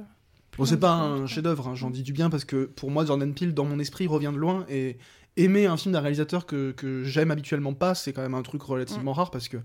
Euh, 0.56 0.58
Bon, 0.58 0.66
c'est 0.66 0.80
pas 0.80 0.94
un 0.94 1.28
chef-d'œuvre, 1.28 1.68
hein, 1.68 1.76
j'en 1.76 1.90
dis 1.90 2.04
du 2.04 2.14
bien 2.14 2.30
parce 2.30 2.46
que 2.46 2.66
pour 2.66 2.92
moi, 2.92 3.06
Jordan 3.06 3.34
Peele, 3.34 3.54
dans 3.54 3.66
mon 3.66 3.80
esprit, 3.80 4.08
revient 4.08 4.32
de 4.34 4.38
loin 4.40 4.66
et 4.70 4.98
aimer 5.38 5.66
un 5.66 5.78
film 5.78 5.94
d'un 5.94 6.00
réalisateur 6.00 6.46
que, 6.46 6.72
que 6.72 7.04
j'aime 7.04 7.32
habituellement 7.32 7.74
pas, 7.74 7.94
c'est 7.96 8.14
quand 8.14 8.22
même 8.22 8.36
un 8.36 8.42
truc 8.42 8.62
relativement 8.64 9.12
Mm. 9.12 9.16
rare 9.18 9.32
parce 9.32 9.48
que 9.50 9.58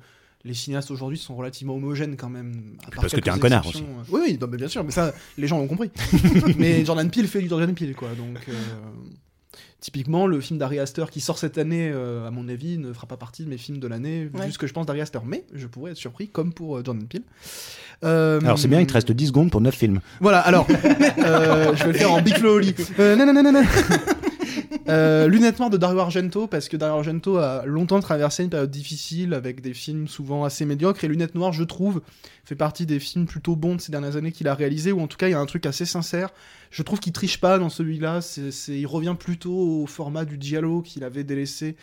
les 0.45 0.55
cinéastes 0.55 0.91
aujourd'hui 0.91 1.19
sont 1.19 1.37
relativement 1.37 1.75
homogènes 1.75 2.17
quand 2.17 2.31
même. 2.31 2.77
à 2.87 2.91
part 2.91 3.03
parce 3.03 3.15
que 3.15 3.21
t'es 3.21 3.31
un 3.31 3.39
connard 3.39 3.61
exceptions. 3.67 3.87
Oui, 4.11 4.21
oui, 4.25 4.39
non, 4.41 4.47
mais 4.51 4.57
bien 4.57 4.69
sûr, 4.69 4.83
mais 4.83 4.91
ça, 4.91 5.13
les 5.37 5.47
gens 5.47 5.59
l'ont 5.59 5.69
compris. 5.69 5.91
mais 6.59 6.85
Jordan 6.85 7.11
Peele 7.11 7.29
fait 7.29 7.41
du 7.43 7.49
Jordan 7.49 7.75
Peele, 7.75 7.95
quoi. 7.95 8.09
Donc, 8.15 8.39
euh, 8.49 8.53
typiquement, 9.81 10.27
le 10.27 10.41
film 10.41 10.59
d'Ari 10.59 10.79
Aster 10.79 11.05
qui 11.11 11.21
sort 11.21 11.39
cette 11.39 11.59
année, 11.59 11.91
euh, 11.93 12.27
à 12.27 12.31
mon 12.31 12.49
avis, 12.49 12.79
ne 12.79 12.93
fera 12.93 13.07
pas 13.07 13.17
partie 13.17 13.45
de 13.45 13.49
mes 13.49 13.59
films 13.59 13.79
de 13.79 13.87
l'année, 13.89 14.29
Ouais. 14.35 14.47
vu 14.47 14.53
ce 14.53 14.59
que 14.59 14.67
je 14.67 14.73
pense 14.73 14.87
d'Ari 14.87 15.01
Aster. 15.01 15.21
Mais 15.25 15.45
je 15.55 15.67
pourrais 15.67 15.93
être 15.93 15.97
surpris, 15.97 16.29
comme 16.29 16.53
pour 16.53 16.77
euh, 16.79 16.83
Jordan 16.85 17.07
Peele. 17.07 17.23
Euh, 18.05 18.41
alors 18.43 18.59
c'est 18.59 18.69
bien, 18.69 18.81
il 18.81 18.87
te 18.87 18.93
reste 18.95 19.13
10 19.13 19.27
secondes 19.29 19.51
pour 19.51 19.61
9 19.61 19.75
films. 19.75 20.01
voilà, 20.21 20.41
alors, 20.41 20.67
euh, 21.19 21.75
je 21.77 21.85
vais 21.85 21.93
le 21.93 21.99
faire 21.99 22.13
en 22.13 22.23
Big 22.23 22.37
Flo 22.39 22.57
Oli. 22.57 22.75
Euh, 22.99 23.17
non, 23.17 23.27
non, 23.27 23.33
non, 23.35 23.43
non, 23.43 23.53
non. 23.53 23.63
Euh, 24.91 25.29
Lunettes 25.29 25.59
noires 25.59 25.71
de 25.71 25.77
Dario 25.77 26.01
Argento, 26.01 26.47
parce 26.47 26.69
que 26.69 26.77
Dario 26.77 26.97
Argento 26.97 27.37
a 27.37 27.65
longtemps 27.65 28.01
traversé 28.01 28.43
une 28.43 28.51
période 28.51 28.71
difficile 28.71 29.35
avec 29.35 29.61
des 29.61 29.73
films 29.73 30.09
souvent 30.09 30.45
assez 30.45 30.65
médiocres. 30.65 31.05
Et 31.05 31.09
Lunettes 31.09 31.35
noires, 31.35 31.53
je 31.53 31.65
trouve, 31.65 32.03
fait 32.45 32.57
partie 32.57 32.87
des 32.87 32.99
films 32.99 33.27
plutôt 33.27 33.57
bons 33.57 33.77
de 33.77 33.81
ces 33.81 33.93
dernières 33.93 34.17
années 34.17 34.33
qu'il 34.33 34.49
a 34.49 34.55
réalisé, 34.55 34.93
ou 34.93 35.01
en 35.01 35.07
tout 35.07 35.17
cas, 35.17 35.29
il 35.29 35.33
y 35.33 35.35
a 35.35 35.41
un 35.41 35.47
truc 35.47 35.67
assez 35.67 35.85
sincère. 35.85 36.31
Je 36.71 36.83
trouve 36.83 37.01
qu'il 37.01 37.13
triche 37.13 37.41
pas 37.41 37.59
dans 37.59 37.69
celui-là. 37.69 38.21
Il 38.69 38.87
revient 38.87 39.17
plutôt 39.19 39.53
au 39.53 39.87
format 39.87 40.25
du 40.25 40.37
Giallo 40.41 40.83
qu'il 40.83 41.05
avait 41.05 41.25
délaissé. 41.25 41.77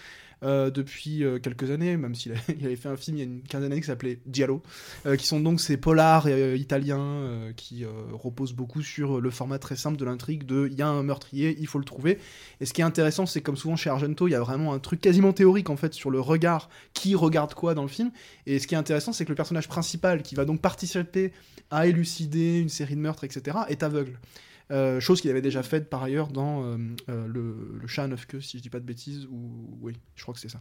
Euh, 0.43 0.69
depuis 0.69 1.23
euh, 1.23 1.39
quelques 1.39 1.71
années, 1.71 1.97
même 1.97 2.13
s'il 2.13 2.31
avait 2.63 2.75
fait 2.75 2.89
un 2.89 2.97
film 2.97 3.17
il 3.17 3.19
y 3.19 3.23
a 3.23 3.25
une 3.25 3.41
quinzaine 3.41 3.69
d'années 3.69 3.81
qui 3.81 3.87
s'appelait 3.87 4.19
Giallo, 4.31 4.61
euh, 5.05 5.15
qui 5.15 5.25
sont 5.25 5.39
donc 5.39 5.59
ces 5.59 5.77
polars 5.77 6.29
italiens 6.29 7.51
qui 7.55 7.85
reposent 8.13 8.53
beaucoup 8.53 8.81
sur 8.81 9.19
le 9.19 9.29
format 9.29 9.59
très 9.59 9.75
simple 9.75 9.97
de 9.97 10.05
l'intrigue 10.05 10.45
de 10.45 10.67
il 10.71 10.77
y 10.77 10.81
a 10.81 10.87
un 10.87 11.03
meurtrier, 11.03 11.55
il 11.59 11.67
faut 11.67 11.79
le 11.79 11.85
trouver. 11.85 12.19
Et 12.61 12.65
ce 12.65 12.73
qui 12.73 12.81
est 12.81 12.83
intéressant, 12.83 13.25
c'est 13.25 13.41
comme 13.41 13.57
souvent 13.57 13.75
chez 13.75 13.89
Argento, 13.89 14.27
il 14.27 14.31
y 14.31 14.35
a 14.35 14.41
vraiment 14.41 14.73
un 14.73 14.79
truc 14.79 15.01
quasiment 15.01 15.33
théorique 15.33 15.69
en 15.69 15.77
fait 15.77 15.93
sur 15.93 16.09
le 16.09 16.19
regard, 16.19 16.69
qui 16.93 17.15
regarde 17.15 17.53
quoi 17.53 17.73
dans 17.73 17.83
le 17.83 17.87
film. 17.87 18.11
Et 18.45 18.59
ce 18.59 18.67
qui 18.67 18.75
est 18.75 18.77
intéressant, 18.77 19.13
c'est 19.13 19.25
que 19.25 19.29
le 19.29 19.35
personnage 19.35 19.67
principal, 19.67 20.21
qui 20.21 20.35
va 20.35 20.45
donc 20.45 20.61
participer 20.61 21.31
à 21.71 21.87
élucider 21.87 22.59
une 22.59 22.69
série 22.69 22.95
de 22.95 23.01
meurtres, 23.01 23.23
etc., 23.23 23.57
est 23.69 23.83
aveugle. 23.83 24.19
Euh, 24.69 24.99
chose 24.99 25.21
qu'il 25.21 25.31
avait 25.31 25.41
déjà 25.41 25.63
faite 25.63 25.89
par 25.89 26.03
ailleurs 26.03 26.27
dans 26.27 26.61
euh, 26.61 26.77
euh, 27.07 27.25
le, 27.27 27.79
le 27.79 27.87
chat 27.87 28.03
à 28.03 28.07
neuf 28.07 28.25
queues, 28.25 28.41
si 28.41 28.57
je 28.57 28.63
dis 28.63 28.69
pas 28.69 28.81
de 28.81 28.85
bêtises, 28.85 29.25
ou 29.31 29.77
oui, 29.81 29.93
je 30.15 30.23
crois 30.23 30.33
que 30.33 30.41
c'est 30.41 30.49
ça. 30.49 30.59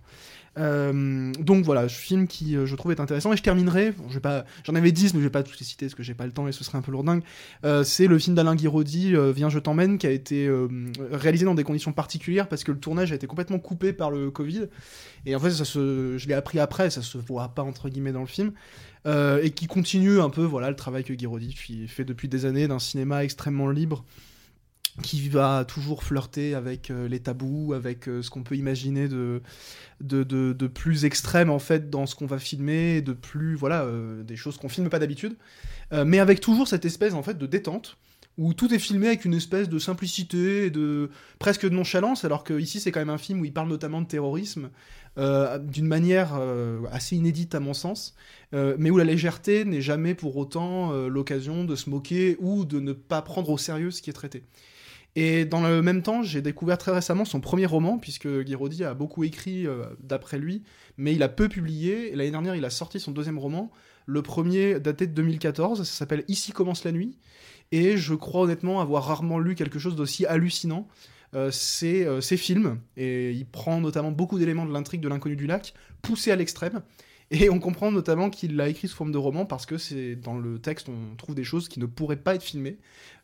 Donc 0.57 1.65
voilà, 1.65 1.89
film 1.89 2.29
qui 2.29 2.57
je 2.65 2.77
trouve 2.77 2.93
est 2.93 3.01
intéressant 3.01 3.33
et 3.33 3.37
je 3.37 3.43
terminerai. 3.43 3.93
Bon, 3.93 4.05
j'en 4.09 4.75
avais 4.75 4.93
10 4.93 5.15
mais 5.15 5.21
je 5.21 5.25
vais 5.25 5.31
pas 5.31 5.43
tous 5.43 5.59
les 5.59 5.65
citer 5.65 5.87
parce 5.87 5.95
que 5.95 6.03
j'ai 6.03 6.15
pas 6.15 6.27
le 6.27 6.33
temps 6.33 6.47
et 6.47 6.53
ce 6.53 6.65
serait 6.65 6.79
un 6.79 6.83
peu 6.83 6.93
lourdingue. 6.93 7.23
C'est 7.85 8.07
le 8.07 8.19
film 8.19 8.37
d'Alain 8.37 8.55
Guiraudy, 8.55 9.15
Viens 9.35 9.49
je 9.49 9.59
t'emmène, 9.59 9.99
qui 9.99 10.07
a 10.07 10.11
été 10.11 10.49
réalisé 11.11 11.45
dans 11.45 11.55
des 11.55 11.65
conditions 11.65 11.93
particulières 11.93 12.49
parce 12.49 12.65
que 12.65 12.73
le 12.73 12.79
tournage 12.79 13.13
a 13.13 13.15
été 13.15 13.27
complètement 13.27 13.59
coupé 13.59 13.93
par 13.93 14.11
le 14.11 14.31
Covid 14.31 14.67
et 15.27 15.35
en 15.35 15.41
fait 15.41 15.51
ça 15.51 15.65
se, 15.65 16.17
je 16.17 16.29
l'ai 16.29 16.35
appris 16.35 16.59
après, 16.61 16.91
ça 16.91 17.03
se 17.03 17.19
voit 17.19 17.49
pas 17.49 17.63
entre 17.63 17.89
guillemets 17.89 18.13
dans 18.13 18.21
le 18.21 18.27
film. 18.27 18.53
Euh, 19.07 19.41
et 19.41 19.51
qui 19.51 19.69
continue 19.69 20.21
un 20.21 20.31
peu 20.31 20.43
voilà 20.43 20.69
le 20.69 20.75
travail 20.75 21.05
que 21.05 21.13
Guiraudy 21.13 21.55
fait 21.87 22.05
depuis 22.05 22.29
des 22.29 22.45
années 22.45 22.67
d'un 22.67 22.81
cinéma 22.81 23.23
extrêmement 23.23 23.69
libre 23.69 24.05
qui 25.03 25.29
va 25.29 25.65
toujours 25.65 26.03
flirter 26.03 26.55
avec 26.55 26.91
euh, 26.91 27.07
les 27.07 27.21
tabous, 27.21 27.73
avec 27.73 28.09
euh, 28.09 28.23
ce 28.23 28.31
qu'on 28.31 28.43
peut 28.43 28.57
imaginer 28.57 29.07
de, 29.07 29.43
de, 30.01 30.25
de, 30.25 30.67
plus 30.67 31.05
extrême 31.05 31.51
en 31.51 31.61
fait 31.61 31.89
dans 31.89 32.07
ce 32.07 32.17
qu'on 32.17 32.27
va 32.27 32.41
filmer, 32.41 33.01
de 33.01 33.13
plus 33.13 33.55
voilà 33.55 33.87
des 34.25 34.37
choses 34.37 34.57
qu'on 34.57 34.69
filme 34.69 34.89
pas 34.89 34.99
d'habitude, 34.99 35.37
mais 35.93 36.19
avec 36.19 36.41
toujours 36.41 36.67
cette 36.67 36.85
espèce 36.85 37.15
en 37.15 37.23
fait 37.23 37.39
de 37.39 37.47
détente 37.47 37.99
où 38.39 38.53
tout 38.53 38.73
est 38.75 38.79
filmé 38.79 39.09
avec 39.09 39.25
une 39.25 39.35
espèce 39.35 39.69
de 39.69 39.79
simplicité 39.79 40.67
et 40.67 40.71
de 40.71 41.11
presque 41.39 41.63
de 41.63 41.75
nonchalance, 41.75 42.25
alors 42.25 42.45
que 42.45 42.59
ici 42.59 42.81
c'est 42.81 42.93
quand 42.93 43.01
même 43.01 43.11
un 43.11 43.19
film 43.19 43.41
où 43.41 43.45
il 43.45 43.53
parle 43.53 43.69
notamment 43.69 44.03
de 44.03 44.07
terrorisme 44.07 44.71
euh, 45.19 45.59
d'une 45.59 45.87
manière 45.87 46.35
euh, 46.39 46.81
assez 46.93 47.17
inédite 47.17 47.55
à 47.55 47.61
mon 47.61 47.73
sens, 47.73 48.15
euh, 48.53 48.77
mais 48.79 48.91
où 48.91 48.99
la 48.99 49.05
légèreté 49.05 49.65
n'est 49.65 49.81
jamais 49.81 50.15
pour 50.15 50.37
autant 50.37 50.93
l'occasion 51.09 51.65
de 51.65 51.75
se 51.75 51.89
moquer 51.89 52.37
ou 52.41 52.65
de 52.65 52.81
ne 52.81 52.93
pas 52.93 53.23
prendre 53.23 53.49
au 53.49 53.59
sérieux 53.59 53.91
ce 53.91 54.03
qui 54.03 54.11
est 54.11 54.15
traité. 54.15 54.45
Et 55.19 55.47
dans 55.47 55.67
le 55.67 55.81
même 55.81 56.03
temps, 56.03 56.23
j'ai 56.23 56.43
découvert 56.43 56.77
très 56.77 56.93
récemment 56.93 57.25
son 57.25 57.41
premier 57.41 57.65
roman, 57.65 57.97
puisque 57.97 58.29
Guiraudy 58.29 58.85
a 58.85 58.93
beaucoup 58.93 59.25
écrit 59.25 59.67
d'après 60.01 60.39
lui, 60.39 60.63
mais 60.99 61.15
il 61.15 61.23
a 61.23 61.31
peu 61.31 61.49
publié. 61.49 62.15
L'année 62.15 62.31
dernière, 62.31 62.55
il 62.55 62.67
a 62.67 62.71
sorti 62.71 63.01
son 63.01 63.13
deuxième 63.13 63.39
roman. 63.39 63.71
Le 64.05 64.21
premier 64.21 64.79
daté 64.79 65.07
de 65.07 65.15
2014, 65.15 65.79
ça 65.79 65.85
s'appelle 65.85 66.25
Ici 66.29 66.53
commence 66.53 66.85
la 66.85 66.93
nuit. 66.93 67.17
Et 67.73 67.97
je 67.97 68.15
crois 68.15 68.43
honnêtement 68.43 68.81
avoir 68.81 69.05
rarement 69.05 69.39
lu 69.39 69.55
quelque 69.55 69.79
chose 69.79 69.97
d'aussi 69.97 70.27
hallucinant. 70.27 70.87
Euh, 71.35 71.51
c'est 71.51 72.07
euh, 72.07 72.21
ses 72.21 72.37
films, 72.37 72.79
et 72.97 73.33
il 73.33 73.47
prend 73.47 73.81
notamment 73.81 74.13
beaucoup 74.13 74.39
d'éléments 74.39 74.65
de 74.65 74.73
l'intrigue 74.73 75.01
de 75.01 75.09
l'inconnu 75.09 75.37
du 75.37 75.47
lac, 75.47 75.75
poussés 76.01 76.31
à 76.31 76.37
l'extrême. 76.37 76.83
Et 77.33 77.51
on 77.51 77.59
comprend 77.59 77.91
notamment 77.91 78.31
qu'il 78.31 78.55
l'a 78.55 78.69
écrit 78.69 78.87
sous 78.87 78.97
forme 78.97 79.11
de 79.11 79.19
roman 79.19 79.45
parce 79.45 79.67
que 79.67 79.79
c'est 79.79 80.15
dans 80.15 80.39
le 80.39 80.61
texte 80.61 80.89
on 80.89 81.17
trouve 81.17 81.35
des 81.35 81.43
choses 81.43 81.69
qui 81.69 81.81
ne 81.81 81.87
pourraient 81.87 82.15
pas 82.15 82.37
être 82.37 82.43
filmées, 82.43 82.79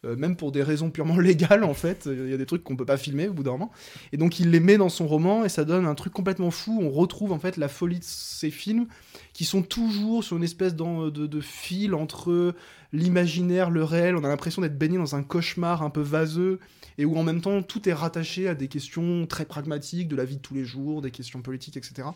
euh, 0.04 0.16
même 0.16 0.36
pour 0.36 0.52
des 0.52 0.62
raisons 0.62 0.90
purement 0.90 1.18
légales 1.20 1.64
en 1.64 1.74
fait. 1.74 2.08
Il 2.10 2.28
y 2.30 2.34
a 2.34 2.36
des 2.36 2.46
trucs 2.46 2.64
qu'on 2.64 2.76
peut 2.76 2.84
pas 2.86 2.96
filmer 2.96 3.28
au 3.28 3.32
bout 3.32 3.42
d'un 3.42 3.52
moment. 3.52 3.70
Et 4.12 4.16
donc 4.16 4.40
il 4.40 4.50
les 4.50 4.60
met 4.60 4.76
dans 4.76 4.88
son 4.88 5.06
roman 5.06 5.44
et 5.44 5.48
ça 5.48 5.64
donne 5.64 5.86
un 5.86 5.94
truc 5.94 6.12
complètement 6.12 6.50
fou. 6.50 6.78
On 6.82 6.90
retrouve 6.90 7.32
en 7.32 7.38
fait 7.38 7.56
la 7.56 7.68
folie 7.68 7.98
de 7.98 8.04
ces 8.04 8.50
films 8.50 8.86
qui 9.32 9.44
sont 9.44 9.62
toujours 9.62 10.24
sur 10.24 10.36
une 10.36 10.44
espèce 10.44 10.74
d'en- 10.74 11.08
de, 11.08 11.26
de 11.26 11.40
fil 11.40 11.94
entre 11.94 12.54
l'imaginaire, 12.92 13.70
le 13.70 13.84
réel. 13.84 14.16
On 14.16 14.24
a 14.24 14.28
l'impression 14.28 14.62
d'être 14.62 14.78
baigné 14.78 14.98
dans 14.98 15.14
un 15.14 15.22
cauchemar 15.22 15.82
un 15.82 15.90
peu 15.90 16.02
vaseux 16.02 16.58
et 16.98 17.04
où 17.06 17.16
en 17.16 17.22
même 17.22 17.40
temps 17.40 17.62
tout 17.62 17.88
est 17.88 17.92
rattaché 17.94 18.48
à 18.48 18.54
des 18.54 18.68
questions 18.68 19.26
très 19.26 19.46
pragmatiques 19.46 20.08
de 20.08 20.16
la 20.16 20.24
vie 20.26 20.36
de 20.36 20.42
tous 20.42 20.54
les 20.54 20.64
jours, 20.64 21.00
des 21.00 21.10
questions 21.10 21.40
politiques, 21.40 21.76
etc. 21.78 22.08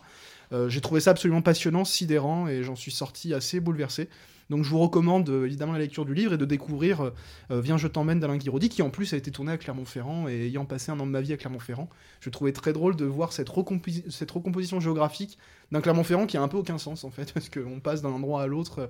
Euh, 0.53 0.69
J'ai 0.69 0.81
trouvé 0.81 1.01
ça 1.01 1.11
absolument 1.11 1.41
passionnant, 1.41 1.83
sidérant 1.83 2.47
et 2.47 2.63
j'en 2.63 2.75
suis 2.75 2.91
sorti 2.91 3.33
assez 3.33 3.59
bouleversé. 3.59 4.07
Donc 4.49 4.63
je 4.63 4.69
vous 4.69 4.79
recommande 4.79 5.29
euh, 5.29 5.45
évidemment 5.45 5.73
la 5.73 5.79
lecture 5.79 6.05
du 6.05 6.13
livre 6.13 6.33
et 6.33 6.37
de 6.37 6.45
découvrir 6.45 7.01
euh, 7.01 7.13
euh, 7.51 7.61
Viens 7.61 7.77
je 7.77 7.87
t'emmène 7.87 8.19
d'Alain 8.19 8.37
Guiraudy 8.37 8.69
qui 8.69 8.81
en 8.81 8.89
plus 8.89 9.13
a 9.13 9.17
été 9.17 9.31
tourné 9.31 9.51
à 9.51 9.57
Clermont-Ferrand 9.57 10.27
et 10.27 10.45
ayant 10.47 10.65
passé 10.65 10.91
un 10.91 10.99
an 10.99 11.05
de 11.05 11.11
ma 11.11 11.21
vie 11.21 11.33
à 11.33 11.37
Clermont-Ferrand, 11.37 11.89
je 12.21 12.29
trouvais 12.29 12.53
très 12.53 12.71
drôle 12.73 12.95
de 12.95 13.05
voir 13.05 13.33
cette, 13.33 13.49
recomposi- 13.49 14.09
cette 14.09 14.31
recomposition 14.31 14.79
géographique 14.79 15.37
d'un 15.71 15.81
Clermont-Ferrand 15.81 16.27
qui 16.27 16.37
a 16.37 16.41
un 16.41 16.47
peu 16.47 16.57
aucun 16.57 16.77
sens 16.77 17.03
en 17.03 17.11
fait 17.11 17.31
parce 17.33 17.49
qu'on 17.49 17.79
passe 17.79 18.01
d'un 18.01 18.09
endroit 18.11 18.41
à 18.41 18.47
l'autre 18.47 18.89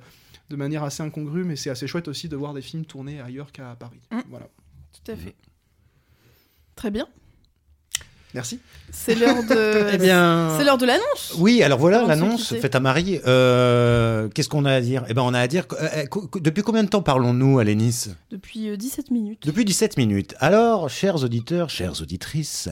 de 0.49 0.55
manière 0.55 0.83
assez 0.83 1.01
incongrue 1.03 1.43
mais 1.43 1.55
c'est 1.55 1.69
assez 1.69 1.87
chouette 1.87 2.07
aussi 2.07 2.29
de 2.29 2.35
voir 2.35 2.53
des 2.53 2.61
films 2.61 2.85
tournés 2.85 3.19
ailleurs 3.19 3.51
qu'à 3.51 3.75
Paris. 3.75 3.99
Mm. 4.11 4.19
Voilà. 4.29 4.47
Tout 4.93 5.11
à 5.11 5.15
fait. 5.15 5.35
Très 6.75 6.91
bien. 6.91 7.07
Merci. 8.37 8.59
C'est 8.91 9.15
l'heure 9.15 9.41
de. 9.43 9.87
Eh 9.93 9.97
bien. 9.97 10.53
C'est 10.57 10.63
l'heure 10.63 10.77
de 10.77 10.85
l'annonce. 10.85 11.33
Oui, 11.39 11.63
alors 11.63 11.79
voilà 11.79 12.03
l'annonce 12.05 12.53
faite 12.53 12.75
à 12.75 12.79
Marie. 12.79 13.19
Euh, 13.25 14.27
Qu'est-ce 14.29 14.47
qu'on 14.47 14.63
a 14.65 14.73
à 14.73 14.79
dire? 14.81 15.03
Eh 15.09 15.15
ben, 15.15 15.23
on 15.23 15.33
a 15.33 15.39
à 15.39 15.47
dire. 15.47 15.65
euh, 15.81 16.05
co- 16.05 16.29
depuis 16.39 16.61
combien 16.61 16.83
de 16.83 16.89
temps 16.89 17.01
parlons-nous 17.01 17.57
à 17.57 17.63
Lénis 17.63 18.09
Depuis 18.29 18.69
euh, 18.69 18.77
17 18.77 19.09
minutes. 19.09 19.41
Depuis 19.45 19.65
17 19.65 19.97
minutes. 19.97 20.35
Alors, 20.39 20.87
chers 20.87 21.23
auditeurs, 21.23 21.71
chères 21.71 21.99
auditrices, 21.99 22.69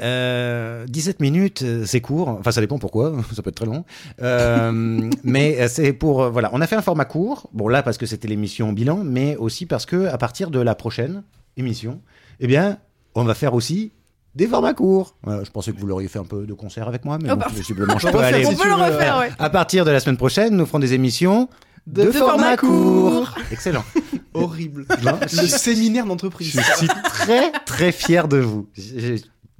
euh, 0.00 0.84
17 0.86 1.20
minutes, 1.20 1.62
euh, 1.62 1.84
c'est 1.86 2.00
court. 2.02 2.28
Enfin, 2.28 2.50
ça 2.50 2.60
dépend 2.60 2.78
pourquoi. 2.78 3.14
Ça 3.34 3.42
peut 3.42 3.48
être 3.50 3.56
très 3.56 3.64
long. 3.66 3.84
Euh, 4.20 5.08
mais 5.22 5.66
c'est 5.68 5.94
pour 5.94 6.28
voilà. 6.30 6.50
On 6.52 6.60
a 6.60 6.66
fait 6.66 6.76
un 6.76 6.82
format 6.82 7.06
court. 7.06 7.48
Bon 7.54 7.68
là 7.68 7.82
parce 7.82 7.96
que 7.96 8.04
c'était 8.06 8.28
l'émission 8.28 8.72
bilan, 8.74 9.00
mais 9.02 9.36
aussi 9.36 9.64
parce 9.66 9.86
que 9.86 10.06
à 10.08 10.18
partir 10.18 10.50
de 10.50 10.58
la 10.60 10.74
prochaine 10.74 11.22
émission, 11.56 12.00
eh 12.40 12.46
bien, 12.46 12.78
on 13.14 13.24
va 13.24 13.34
faire 13.34 13.54
aussi 13.54 13.92
des 14.34 14.46
formats 14.46 14.74
courts. 14.74 15.16
Je 15.26 15.50
pensais 15.50 15.72
que 15.72 15.78
vous 15.80 15.86
l'auriez 15.86 16.08
fait 16.08 16.18
un 16.18 16.24
peu 16.24 16.46
de 16.46 16.52
concert 16.54 16.88
avec 16.88 17.04
moi, 17.04 17.18
mais 17.22 17.30
Oh, 17.30 17.36
bon, 17.36 17.40
bah. 17.40 17.46
visiblement, 17.54 17.98
je 17.98 18.08
On 18.08 18.12
peux 18.12 18.18
aller. 18.18 18.46
On 18.46 18.50
si 18.50 18.56
peut 18.56 18.68
le 18.68 18.74
refaire, 18.74 19.18
ouais. 19.18 19.30
À 19.38 19.50
partir 19.50 19.84
de 19.84 19.90
la 19.90 20.00
semaine 20.00 20.16
prochaine, 20.16 20.56
nous 20.56 20.66
ferons 20.66 20.78
des 20.80 20.92
émissions 20.94 21.48
De 21.86 22.10
format 22.10 22.56
court. 22.56 23.34
Excellent. 23.52 23.84
Horrible. 24.34 24.86
Non, 25.04 25.18
Le 25.20 25.28
séminaire 25.48 26.04
Je 26.04 26.08
d'entreprise. 26.08 26.60
suis 26.76 26.88
très 27.04 27.52
très 27.64 27.92
fier 27.92 28.26
de 28.26 28.38
vous. 28.38 28.68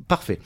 Parfait. 0.09 0.39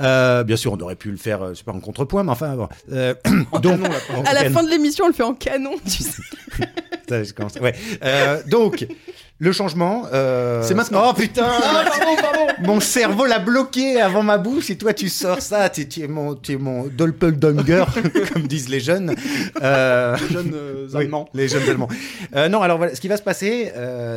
Euh, 0.00 0.42
bien 0.42 0.56
sûr, 0.56 0.72
on 0.72 0.78
aurait 0.80 0.96
pu 0.96 1.10
le 1.12 1.16
faire 1.16 1.40
euh, 1.42 1.54
super 1.54 1.74
en 1.76 1.80
contrepoint, 1.80 2.24
mais 2.24 2.32
enfin 2.32 2.56
bon. 2.56 2.68
Euh, 2.90 3.14
donc, 3.52 3.62
canon, 3.62 3.82
là, 3.84 3.90
en 4.16 4.22
À 4.24 4.32
la 4.34 4.42
canon. 4.42 4.54
fin 4.58 4.64
de 4.64 4.70
l'émission, 4.70 5.04
on 5.04 5.08
le 5.08 5.14
fait 5.14 5.22
en 5.22 5.34
canon, 5.34 5.72
tu 5.84 6.02
sais. 6.02 6.22
Ça, 7.08 7.22
je 7.22 7.32
commence- 7.32 7.54
ouais. 7.60 7.74
Euh, 8.02 8.42
donc, 8.48 8.84
le 9.38 9.52
changement. 9.52 10.04
euh, 10.12 10.62
C'est 10.62 10.74
maintenant. 10.74 11.04
Oh 11.10 11.12
putain 11.12 11.46
Mon 12.64 12.80
cerveau 12.80 13.26
l'a 13.26 13.38
bloqué 13.38 14.00
avant 14.00 14.22
ma 14.22 14.38
bouche 14.38 14.70
et 14.70 14.78
toi 14.78 14.94
tu 14.94 15.08
sors 15.10 15.42
ça. 15.42 15.68
Tu, 15.68 15.86
tu 15.88 16.02
es 16.02 16.08
mon, 16.08 16.34
tu 16.34 16.52
es 16.52 16.56
mon 16.56 16.84
doppelganger, 16.86 17.84
comme 18.32 18.46
disent 18.46 18.68
les 18.70 18.80
jeunes. 18.80 19.14
Euh, 19.62 20.16
Jeunes 20.30 20.52
euh, 20.54 20.88
oui, 20.94 21.10
les 21.34 21.48
jeunes 21.48 21.68
Allemands. 21.68 21.88
Non, 22.50 22.62
alors 22.62 22.78
voilà, 22.78 22.94
ce 22.94 23.00
qui 23.00 23.08
va 23.08 23.16
se 23.16 23.22
passer, 23.22 23.72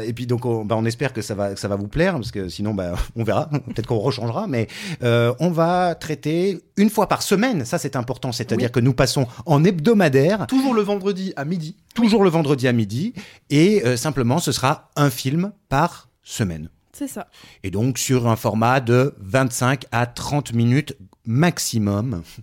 et 0.05 0.13
puis 0.13 0.25
donc 0.25 0.45
on, 0.45 0.63
bah, 0.63 0.75
on 0.77 0.85
espère 0.85 1.11
que 1.13 1.21
ça 1.21 1.35
va, 1.35 1.53
que 1.53 1.59
ça 1.59 1.67
va 1.67 1.75
vous 1.75 1.87
plaire, 1.87 2.13
parce 2.13 2.31
que 2.31 2.47
sinon, 2.47 2.73
bah, 2.73 2.93
on 3.15 3.23
verra, 3.23 3.49
peut-être 3.49 3.87
qu'on 3.87 3.97
rechangera, 3.99 4.47
mais 4.47 4.67
on 5.01 5.49
va 5.51 5.95
traiter 5.95 6.61
une 6.77 6.89
fois 6.89 7.07
par 7.09 7.21
semaine, 7.23 7.65
ça 7.65 7.77
c'est 7.77 7.95
important, 7.97 8.31
c'est-à-dire 8.31 8.67
Oui. 8.67 8.71
que 8.71 8.79
nous 8.79 8.93
passons 8.93 9.27
en 9.45 9.63
hebdomadaire, 9.65 10.47
Toujours 10.47 10.73
le 10.73 10.81
vendredi 10.81 11.33
à 11.35 11.43
midi. 11.43 11.75
toujours 11.93 12.23
le 12.23 12.29
vendredi 12.29 12.67
à 12.69 12.71
midi, 12.71 13.13
et 13.49 13.83
simplement 13.97 14.39
ce 14.39 14.51
sera 14.53 14.89
un 14.95 15.08
film 15.09 15.51
par 15.69 16.09
semaine. 16.23 16.69
C'est 16.91 17.07
ça. 17.07 17.27
Et 17.63 17.71
donc 17.71 17.97
sur 17.97 18.27
un 18.27 18.35
format 18.35 18.81
de 18.81 19.15
25 19.19 19.85
à 19.91 20.05
30 20.05 20.53
minutes 20.53 20.97
maximum. 21.25 22.23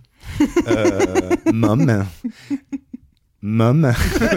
Euh, 0.67 1.35
mom. 1.53 2.05
Mom. 3.41 3.91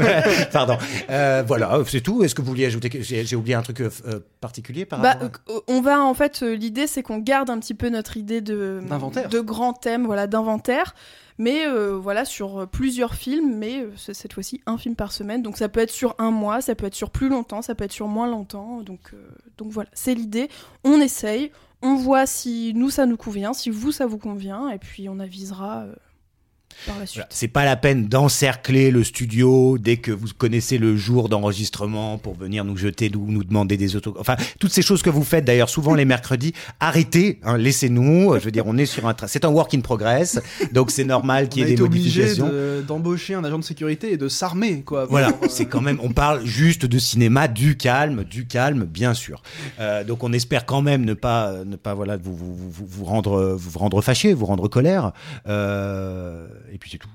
Pardon. 0.52 0.76
Euh, 1.08 1.42
voilà, 1.46 1.78
c'est 1.86 2.00
tout. 2.02 2.22
Est-ce 2.22 2.34
que 2.34 2.42
vous 2.42 2.48
vouliez 2.48 2.66
ajouter 2.66 2.90
que 2.90 3.00
j'ai 3.00 3.24
j'ai 3.24 3.36
oublié 3.36 3.54
un 3.54 3.62
truc 3.62 3.80
euh, 3.80 3.90
euh, 4.06 4.20
particulier 4.40 4.84
par 4.84 5.00
Bah, 5.00 5.12
rapport 5.20 5.30
à- 5.48 5.60
on 5.68 5.80
va 5.80 6.02
en 6.02 6.12
fait, 6.14 6.42
euh, 6.42 6.54
l'idée 6.54 6.86
c'est 6.86 7.02
qu'on 7.02 7.18
garde 7.18 7.48
un 7.50 7.58
petit 7.58 7.74
peu 7.74 7.88
notre 7.88 8.16
idée 8.16 8.40
de 8.40 8.80
de 9.28 9.40
grands 9.40 9.72
thèmes, 9.72 10.04
voilà, 10.04 10.26
d'inventaire, 10.26 10.94
mais 11.38 11.66
euh, 11.66 11.96
voilà 11.96 12.24
sur 12.26 12.68
plusieurs 12.68 13.14
films, 13.14 13.56
mais 13.56 13.80
euh, 13.82 13.90
cette 13.96 14.34
fois-ci 14.34 14.60
un 14.66 14.76
film 14.76 14.94
par 14.96 15.12
semaine. 15.12 15.42
Donc 15.42 15.56
ça 15.56 15.68
peut 15.70 15.80
être 15.80 15.90
sur 15.90 16.14
un 16.18 16.30
mois, 16.30 16.60
ça 16.60 16.74
peut 16.74 16.86
être 16.86 16.94
sur 16.94 17.10
plus 17.10 17.30
longtemps, 17.30 17.62
ça 17.62 17.74
peut 17.74 17.84
être 17.84 17.92
sur 17.92 18.06
moins 18.08 18.26
longtemps. 18.28 18.82
Donc 18.82 19.00
euh, 19.14 19.16
donc 19.56 19.70
voilà, 19.72 19.88
c'est 19.94 20.14
l'idée. 20.14 20.48
On 20.84 21.00
essaye, 21.00 21.52
on 21.80 21.94
voit 21.94 22.26
si 22.26 22.72
nous 22.74 22.90
ça 22.90 23.06
nous 23.06 23.16
convient, 23.16 23.54
si 23.54 23.70
vous 23.70 23.92
ça 23.92 24.04
vous 24.06 24.18
convient, 24.18 24.68
et 24.68 24.78
puis 24.78 25.08
on 25.08 25.18
avisera 25.20 25.84
euh, 25.84 25.94
par 25.94 25.94
la 25.94 25.94
suite. 25.94 26.60
Voilà. 26.87 27.04
C'est 27.30 27.48
pas 27.48 27.64
la 27.64 27.76
peine 27.76 28.06
d'encercler 28.09 28.90
le 28.90 29.04
studio 29.04 29.76
dès 29.78 29.98
que 29.98 30.11
vous 30.12 30.28
connaissez 30.37 30.78
le 30.78 30.96
jour 30.96 31.28
d'enregistrement 31.28 32.16
pour 32.18 32.35
venir 32.35 32.64
nous 32.64 32.76
jeter 32.76 33.11
ou 33.14 33.26
nous 33.30 33.44
demander 33.44 33.76
des 33.76 33.96
autos. 33.96 34.14
Enfin, 34.18 34.37
toutes 34.59 34.72
ces 34.72 34.83
choses 34.83 35.02
que 35.02 35.11
vous 35.11 35.24
faites 35.24 35.44
d'ailleurs 35.44 35.68
souvent 35.68 35.94
les 35.94 36.04
mercredis. 36.04 36.52
Arrêtez, 36.80 37.38
hein, 37.42 37.56
laissez-nous. 37.59 38.35
Je 38.38 38.44
veux 38.44 38.50
dire, 38.50 38.64
on 38.66 38.78
est 38.78 38.87
sur 38.87 39.06
un 39.06 39.14
train. 39.14 39.26
C'est 39.26 39.44
un 39.44 39.48
work 39.50 39.74
in 39.74 39.80
progress, 39.80 40.40
donc 40.72 40.90
c'est 40.90 41.04
normal 41.04 41.48
qu'il 41.48 41.62
y 41.62 41.64
a 41.66 41.68
ait 41.68 41.74
des 41.74 41.83
modifications. 41.83 42.48
de- 42.48 42.83
d'embaucher 42.87 43.35
un 43.35 43.44
agent 43.44 43.59
de 43.59 43.64
sécurité 43.64 44.12
et 44.12 44.16
de 44.16 44.28
s'armer, 44.28 44.83
quoi. 44.83 45.04
Voilà, 45.04 45.28
euh, 45.28 45.46
c'est 45.50 45.66
quand 45.66 45.80
même, 45.83 45.98
on 46.02 46.12
parle 46.12 46.44
juste 46.46 46.87
de 46.87 46.98
cinéma, 46.98 47.46
du 47.48 47.76
calme, 47.76 48.24
du 48.24 48.46
calme, 48.46 48.85
bien 48.85 49.12
sûr. 49.12 49.42
Euh, 49.80 50.02
donc 50.04 50.24
on 50.24 50.33
espère 50.33 50.64
quand 50.66 50.80
même 50.83 51.04
ne 51.04 51.14
pas, 51.14 51.64
ne 51.66 51.76
pas 51.76 51.94
voilà, 51.94 52.16
vous, 52.16 52.35
vous, 52.35 52.54
vous, 52.56 52.87
vous 52.87 53.04
rendre, 53.04 53.54
vous 53.59 53.78
rendre 53.78 54.00
fâché, 54.00 54.33
vous 54.33 54.46
rendre 54.46 54.66
colère. 54.68 55.12
Euh, 55.46 56.46
et 56.73 56.79
puis 56.79 56.90
c'est 56.90 56.99
tout. 56.99 57.09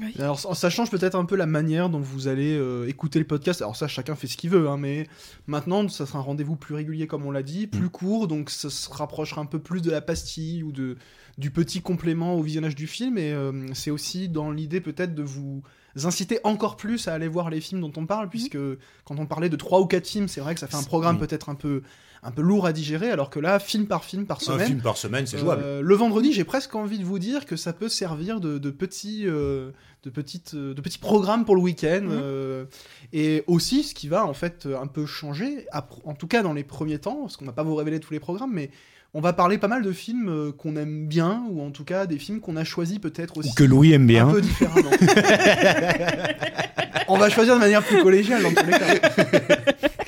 Oui. 0.00 0.14
Alors 0.18 0.38
ça 0.38 0.70
change 0.70 0.90
peut-être 0.90 1.16
un 1.16 1.24
peu 1.24 1.36
la 1.36 1.46
manière 1.46 1.90
dont 1.90 2.00
vous 2.00 2.28
allez 2.28 2.56
euh, 2.56 2.88
écouter 2.88 3.18
le 3.18 3.26
podcast. 3.26 3.60
Alors 3.60 3.76
ça, 3.76 3.88
chacun 3.88 4.14
fait 4.14 4.26
ce 4.26 4.36
qu'il 4.36 4.50
veut, 4.50 4.68
hein, 4.68 4.78
mais 4.78 5.06
maintenant, 5.46 5.88
ça 5.88 6.06
sera 6.06 6.18
un 6.18 6.22
rendez-vous 6.22 6.56
plus 6.56 6.74
régulier, 6.74 7.06
comme 7.06 7.26
on 7.26 7.30
l'a 7.30 7.42
dit, 7.42 7.66
plus 7.66 7.90
court, 7.90 8.26
donc 8.26 8.48
ça 8.48 8.70
se 8.70 8.88
rapprochera 8.90 9.40
un 9.42 9.46
peu 9.46 9.58
plus 9.58 9.82
de 9.82 9.90
la 9.90 10.00
pastille 10.00 10.62
ou 10.62 10.72
de 10.72 10.96
du 11.38 11.50
petit 11.50 11.80
complément 11.80 12.34
au 12.34 12.42
visionnage 12.42 12.74
du 12.74 12.86
film. 12.86 13.18
Et 13.18 13.32
euh, 13.32 13.52
c'est 13.74 13.90
aussi 13.90 14.28
dans 14.28 14.50
l'idée 14.50 14.80
peut-être 14.80 15.14
de 15.14 15.22
vous 15.22 15.62
inciter 16.04 16.40
encore 16.44 16.76
plus 16.76 17.06
à 17.08 17.14
aller 17.14 17.28
voir 17.28 17.50
les 17.50 17.60
films 17.60 17.80
dont 17.80 17.92
on 17.96 18.06
parle, 18.06 18.28
puisque 18.30 18.56
quand 19.04 19.18
on 19.18 19.26
parlait 19.26 19.48
de 19.50 19.56
trois 19.56 19.80
ou 19.80 19.86
quatre 19.86 20.06
films, 20.06 20.28
c'est 20.28 20.40
vrai 20.40 20.54
que 20.54 20.60
ça 20.60 20.66
fait 20.66 20.76
un 20.76 20.82
programme 20.82 21.18
peut-être 21.18 21.48
un 21.50 21.54
peu 21.54 21.82
un 22.24 22.30
peu 22.30 22.40
lourd 22.40 22.66
à 22.66 22.72
digérer, 22.72 23.10
alors 23.10 23.30
que 23.30 23.40
là, 23.40 23.58
film 23.58 23.86
par 23.86 24.04
film 24.04 24.26
par 24.26 24.36
Un 24.36 24.40
semaine. 24.44 24.66
film 24.68 24.80
par 24.80 24.96
semaine, 24.96 25.26
c'est 25.26 25.38
Euh, 25.38 25.40
jouable. 25.40 25.80
le 25.80 25.94
vendredi, 25.96 26.32
j'ai 26.32 26.44
presque 26.44 26.72
envie 26.76 27.00
de 27.00 27.04
vous 27.04 27.18
dire 27.18 27.46
que 27.46 27.56
ça 27.56 27.72
peut 27.72 27.88
servir 27.88 28.38
de, 28.38 28.58
de 28.58 28.70
petits, 28.70 29.24
euh, 29.26 29.72
de 30.04 30.10
petites, 30.10 30.54
euh, 30.54 30.74
de 30.74 30.80
petits 30.80 30.98
programmes 30.98 31.44
pour 31.44 31.54
le 31.54 31.60
week-end. 31.62 32.00
Mhm. 32.02 32.10
euh, 32.12 32.64
et 33.12 33.44
aussi, 33.46 33.82
ce 33.84 33.94
qui 33.94 34.08
va 34.08 34.26
en 34.26 34.34
fait 34.34 34.66
un 34.80 34.86
peu 34.86 35.06
changer, 35.06 35.66
en 36.04 36.14
tout 36.14 36.26
cas 36.26 36.42
dans 36.42 36.52
les 36.52 36.64
premiers 36.64 36.98
temps, 36.98 37.20
parce 37.22 37.36
qu'on 37.36 37.44
va 37.44 37.52
pas 37.52 37.62
vous 37.62 37.74
révéler 37.74 38.00
tous 38.00 38.12
les 38.12 38.20
programmes, 38.20 38.52
mais 38.52 38.70
on 39.14 39.20
va 39.20 39.34
parler 39.34 39.58
pas 39.58 39.68
mal 39.68 39.82
de 39.82 39.92
films 39.92 40.28
euh, 40.30 40.52
qu'on 40.52 40.74
aime 40.76 41.06
bien, 41.06 41.44
ou 41.50 41.62
en 41.62 41.70
tout 41.70 41.84
cas 41.84 42.06
des 42.06 42.18
films 42.18 42.40
qu'on 42.40 42.56
a 42.56 42.64
choisis 42.64 42.98
peut-être 42.98 43.36
aussi 43.38 43.50
Ou 43.50 43.54
que 43.54 43.64
Louis 43.64 43.92
aime 43.92 44.06
bien. 44.06 44.26
un 44.26 44.32
peu 44.32 44.40
différemment. 44.40 44.90
on 47.08 47.18
va 47.18 47.28
choisir 47.28 47.54
de 47.54 47.60
manière 47.60 47.82
plus 47.82 48.02
collégiale 48.02 48.42
dans 48.42 48.52
tous 48.54 48.66
les 48.66 48.72
cas. 48.72 48.86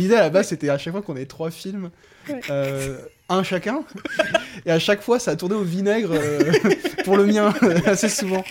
L'idée 0.00 0.14
à 0.14 0.20
la 0.22 0.30
base, 0.30 0.48
c'était 0.48 0.68
à 0.70 0.78
chaque 0.78 0.92
fois 0.92 1.02
qu'on 1.02 1.16
ait 1.16 1.26
trois 1.26 1.50
films, 1.50 1.90
euh, 2.50 2.98
un 3.28 3.42
chacun, 3.42 3.84
et 4.66 4.70
à 4.70 4.78
chaque 4.78 5.02
fois, 5.02 5.18
ça 5.18 5.32
a 5.32 5.36
tourné 5.36 5.54
au 5.54 5.62
vinaigre 5.62 6.10
euh, 6.12 6.52
pour 7.04 7.16
le 7.16 7.26
mien 7.26 7.52
assez 7.86 8.08
souvent. 8.08 8.44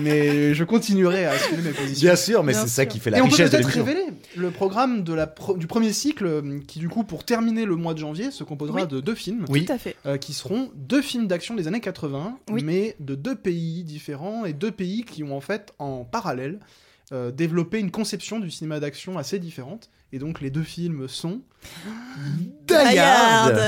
Mais 0.00 0.54
je 0.54 0.62
continuerai 0.64 1.24
à 1.26 1.32
assumer 1.32 1.62
mes 1.62 1.70
positions. 1.70 2.06
Bien 2.08 2.16
sûr, 2.16 2.44
mais 2.44 2.52
c'est 2.54 2.68
ça 2.68 2.86
qui 2.86 3.00
fait 3.00 3.10
Et 3.10 3.14
la 3.14 3.18
on 3.20 3.24
peut 3.24 3.30
richesse 3.30 3.50
de 3.50 3.56
peut-être 3.56 3.74
l'émission. 3.74 3.84
révéler 3.84 4.06
le 4.36 4.50
programme 4.50 5.02
de 5.02 5.12
la 5.12 5.26
pro- 5.26 5.56
du 5.56 5.66
premier 5.66 5.92
cycle, 5.92 6.26
euh, 6.26 6.60
qui 6.66 6.78
du 6.78 6.88
coup, 6.88 7.02
pour 7.02 7.24
terminer 7.24 7.64
le 7.64 7.74
mois 7.76 7.94
de 7.94 7.98
janvier, 7.98 8.30
se 8.30 8.44
composera 8.44 8.82
Oui. 8.82 8.86
de 8.86 9.00
deux 9.00 9.14
films. 9.16 9.44
Oui. 9.48 9.64
Tout 9.64 9.72
à 9.72 9.78
fait. 9.78 9.96
Euh, 10.06 10.16
qui 10.16 10.32
seront 10.32 10.70
deux 10.76 11.02
films 11.02 11.26
d'action 11.26 11.54
des 11.54 11.66
années 11.66 11.80
80, 11.80 12.38
Oui. 12.50 12.62
mais 12.64 12.94
de 13.00 13.14
deux 13.16 13.34
pays 13.34 13.82
différents 13.82 14.44
et 14.44 14.52
deux 14.52 14.70
pays 14.70 15.04
qui 15.04 15.24
ont 15.24 15.36
en 15.36 15.40
fait 15.40 15.72
en 15.80 16.04
parallèle 16.04 16.60
euh, 17.12 17.32
développé 17.32 17.80
une 17.80 17.90
conception 17.90 18.38
du 18.38 18.50
cinéma 18.52 18.78
d'action 18.78 19.18
assez 19.18 19.40
différente. 19.40 19.90
Et 20.12 20.18
donc 20.18 20.40
les 20.40 20.50
deux 20.50 20.62
films 20.64 21.06
sont 21.08 21.40
Die 22.68 22.98
Hard. 22.98 23.58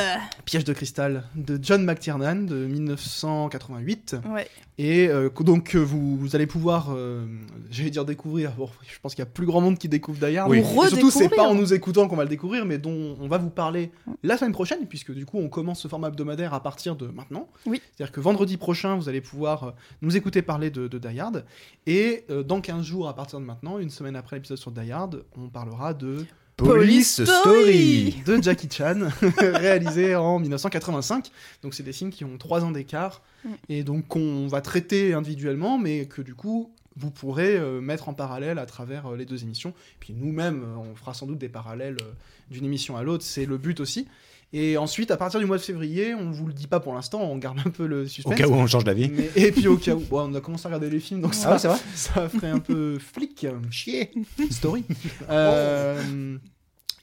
Piège 0.44 0.64
de 0.64 0.72
cristal 0.72 1.24
de 1.36 1.58
John 1.62 1.84
McTiernan 1.84 2.46
de 2.46 2.66
1988 2.66 4.16
Ouais. 4.32 4.48
et 4.78 5.08
euh, 5.08 5.28
que- 5.28 5.42
donc 5.42 5.74
euh, 5.74 5.78
vous, 5.80 6.16
vous 6.16 6.34
allez 6.34 6.46
pouvoir, 6.46 6.88
euh, 6.90 7.26
j'allais 7.70 7.90
dire 7.90 8.04
découvrir. 8.04 8.52
Bon, 8.52 8.68
je 8.88 8.98
pense 9.00 9.14
qu'il 9.14 9.20
y 9.22 9.26
a 9.28 9.30
plus 9.30 9.46
grand 9.46 9.60
monde 9.60 9.78
qui 9.78 9.88
découvre 9.88 10.18
Die 10.26 10.36
Hard. 10.36 10.50
Oui. 10.50 10.58
Et 10.60 10.88
surtout, 10.88 11.10
c'est 11.10 11.28
pas 11.28 11.46
en 11.48 11.54
nous 11.54 11.72
écoutant 11.74 12.08
qu'on 12.08 12.16
va 12.16 12.24
le 12.24 12.28
découvrir, 12.28 12.64
mais 12.64 12.78
dont 12.78 13.16
on 13.20 13.28
va 13.28 13.38
vous 13.38 13.50
parler 13.50 13.92
la 14.22 14.36
semaine 14.36 14.52
prochaine, 14.52 14.86
puisque 14.88 15.12
du 15.12 15.26
coup, 15.26 15.38
on 15.38 15.48
commence 15.48 15.80
ce 15.80 15.88
format 15.88 16.08
hebdomadaire 16.08 16.54
à 16.54 16.62
partir 16.62 16.96
de 16.96 17.06
maintenant. 17.08 17.48
Oui. 17.66 17.80
C'est-à-dire 17.96 18.12
que 18.12 18.20
vendredi 18.20 18.56
prochain, 18.56 18.96
vous 18.96 19.08
allez 19.08 19.20
pouvoir 19.20 19.64
euh, 19.64 19.70
nous 20.00 20.16
écouter 20.16 20.42
parler 20.42 20.70
de, 20.70 20.88
de 20.88 20.98
Die 20.98 21.20
Hard. 21.20 21.44
Et 21.86 22.24
euh, 22.30 22.42
dans 22.42 22.60
15 22.60 22.84
jours, 22.84 23.08
à 23.08 23.14
partir 23.14 23.38
de 23.38 23.44
maintenant, 23.44 23.78
une 23.78 23.90
semaine 23.90 24.16
après 24.16 24.36
l'épisode 24.36 24.58
sur 24.58 24.70
Die 24.72 24.90
Hard, 24.90 25.24
on 25.36 25.48
parlera 25.48 25.94
de 25.94 26.24
Police 26.64 27.16
Police 27.16 27.30
Story. 27.40 28.22
de 28.26 28.42
Jackie 28.42 28.68
Chan, 28.70 29.08
réalisé 29.38 30.14
en 30.14 30.38
1985. 30.38 31.30
Donc 31.62 31.74
c'est 31.74 31.82
des 31.82 31.92
films 31.92 32.10
qui 32.10 32.24
ont 32.24 32.38
trois 32.38 32.64
ans 32.64 32.70
d'écart 32.70 33.22
et 33.68 33.82
donc 33.82 34.06
qu'on 34.08 34.46
va 34.46 34.60
traiter 34.60 35.14
individuellement, 35.14 35.78
mais 35.78 36.06
que 36.06 36.22
du 36.22 36.34
coup 36.34 36.70
vous 36.96 37.10
pourrez 37.10 37.56
euh, 37.56 37.80
mettre 37.80 38.10
en 38.10 38.14
parallèle 38.14 38.58
à 38.58 38.66
travers 38.66 39.06
euh, 39.12 39.16
les 39.16 39.24
deux 39.24 39.42
émissions. 39.42 39.72
Puis 39.98 40.12
nous-mêmes, 40.12 40.62
euh, 40.62 40.76
on 40.90 40.94
fera 40.94 41.14
sans 41.14 41.26
doute 41.26 41.38
des 41.38 41.48
parallèles 41.48 41.96
euh, 42.02 42.12
d'une 42.50 42.66
émission 42.66 42.98
à 42.98 43.02
l'autre, 43.02 43.24
c'est 43.24 43.46
le 43.46 43.56
but 43.56 43.80
aussi. 43.80 44.06
Et 44.52 44.76
ensuite, 44.76 45.10
à 45.10 45.16
partir 45.16 45.40
du 45.40 45.46
mois 45.46 45.56
de 45.56 45.62
février, 45.62 46.14
on 46.14 46.30
vous 46.30 46.46
le 46.46 46.52
dit 46.52 46.66
pas 46.66 46.78
pour 46.80 46.92
l'instant, 46.92 47.22
on 47.22 47.38
garde 47.38 47.58
un 47.64 47.70
peu 47.70 47.86
le 47.86 48.02
Au 48.02 48.06
suspense. 48.06 48.34
cas 48.34 48.46
où 48.46 48.52
on 48.52 48.66
change 48.66 48.84
d'avis. 48.84 49.08
Mais- 49.08 49.30
et 49.34 49.50
puis 49.52 49.66
au 49.66 49.78
cas 49.78 49.94
où, 49.94 50.00
bon, 50.00 50.30
on 50.30 50.34
a 50.34 50.42
commencé 50.42 50.66
à 50.66 50.68
regarder 50.68 50.90
les 50.90 51.00
films, 51.00 51.22
donc 51.22 51.32
Ah 51.32 51.36
ça, 51.38 51.52
ouais, 51.52 51.58
c'est 51.58 51.68
vrai 51.68 51.78
ça 51.94 52.28
ferait 52.28 52.50
un 52.50 52.58
peu 52.58 52.98
flic. 52.98 53.46
Chier. 53.70 54.10
Story. 54.50 54.84
Euh, 55.30 56.36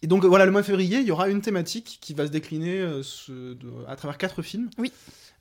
et 0.02 0.08
donc 0.08 0.26
voilà, 0.26 0.46
le 0.46 0.52
mois 0.52 0.62
de 0.62 0.66
février, 0.66 1.00
il 1.00 1.06
y 1.08 1.12
aura 1.12 1.30
une 1.30 1.42
thématique 1.42 1.98
qui 2.02 2.14
va 2.14 2.26
se 2.26 2.32
décliner 2.32 2.80
euh, 2.80 3.04
ce- 3.04 3.54
de- 3.54 3.72
à 3.88 3.96
travers 3.96 4.18
quatre 4.18 4.42
films. 4.42 4.70
Oui. 4.78 4.92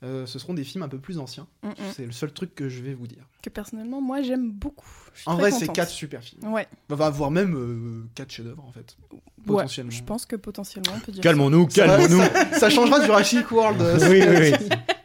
Euh, 0.05 0.27
ce 0.27 0.39
seront 0.39 0.55
des 0.55 0.63
films 0.63 0.85
un 0.85 0.89
peu 0.89 0.99
plus 0.99 1.19
anciens. 1.19 1.49
Mm, 1.65 1.69
mm. 1.71 1.73
C'est 1.97 2.07
le 2.07 2.13
seul 2.13 2.31
truc 2.31 2.55
que 2.55 2.69
je 2.69 2.83
vais 2.83 2.95
vous 2.95 3.09
dire. 3.09 3.25
Que 3.43 3.51
personnellement, 3.51 4.01
moi, 4.01 4.23
j'aime 4.23 4.49
beaucoup. 4.53 4.87
Je 5.13 5.23
suis 5.23 5.29
En 5.29 5.37
très 5.37 5.51
vrai, 5.51 5.59
c'est 5.59 5.67
quatre 5.73 5.91
super 5.91 6.23
films. 6.23 6.53
Ouais. 6.53 6.69
On 6.89 6.95
va 6.95 7.07
avoir 7.07 7.33
même 7.33 7.57
euh, 7.57 8.09
quatre 8.15 8.31
chefs-d'œuvre 8.31 8.65
en 8.65 8.71
fait. 8.71 8.97
Potentiellement. 9.45 9.91
Ouais, 9.91 9.97
je 9.97 10.05
pense 10.05 10.25
que 10.25 10.37
potentiellement, 10.37 10.93
on 10.97 11.01
peut 11.01 11.11
dire 11.11 11.21
Calmons-nous, 11.23 11.67
calmons-nous. 11.67 12.21
Ça, 12.21 12.59
ça 12.61 12.71
changera 12.71 13.05
Jurassic 13.05 13.51
World. 13.51 13.81
euh, 13.83 13.99
Oui, 14.09 14.23
oui, 14.23 14.53
oui. 14.61 14.77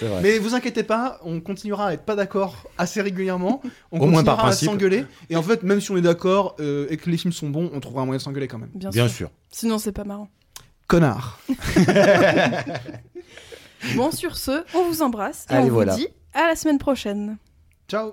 Vrai. 0.00 0.20
Mais 0.22 0.38
vous 0.38 0.54
inquiétez 0.54 0.82
pas, 0.84 1.18
on 1.24 1.40
continuera 1.40 1.88
à 1.88 1.92
être 1.94 2.04
pas 2.04 2.14
d'accord 2.14 2.68
assez 2.78 3.02
régulièrement. 3.02 3.60
On 3.90 3.98
Au 3.98 4.06
moins 4.06 4.18
continuera 4.18 4.36
par 4.36 4.46
à 4.46 4.52
s'engueuler. 4.52 5.04
Et 5.30 5.36
en 5.36 5.42
fait, 5.42 5.62
même 5.62 5.80
si 5.80 5.90
on 5.90 5.96
est 5.96 6.02
d'accord 6.02 6.56
euh, 6.60 6.86
et 6.90 6.96
que 6.96 7.10
les 7.10 7.16
films 7.16 7.32
sont 7.32 7.48
bons, 7.50 7.70
on 7.74 7.80
trouvera 7.80 8.02
un 8.02 8.06
moyen 8.06 8.18
de 8.18 8.22
s'engueuler 8.22 8.46
quand 8.48 8.58
même. 8.58 8.70
Bien, 8.74 8.90
Bien 8.90 9.08
sûr. 9.08 9.16
sûr. 9.16 9.30
Sinon, 9.50 9.78
c'est 9.78 9.92
pas 9.92 10.04
marrant. 10.04 10.28
Connard. 10.86 11.40
Bon, 13.96 14.10
sur 14.10 14.36
ce, 14.36 14.62
on 14.74 14.88
vous 14.88 15.02
embrasse 15.02 15.46
et 15.50 15.54
Allez, 15.54 15.70
on 15.70 15.74
vous 15.74 15.84
dit 15.96 16.08
à 16.34 16.48
la 16.48 16.56
semaine 16.56 16.78
prochaine. 16.78 17.38
Ciao. 17.88 18.12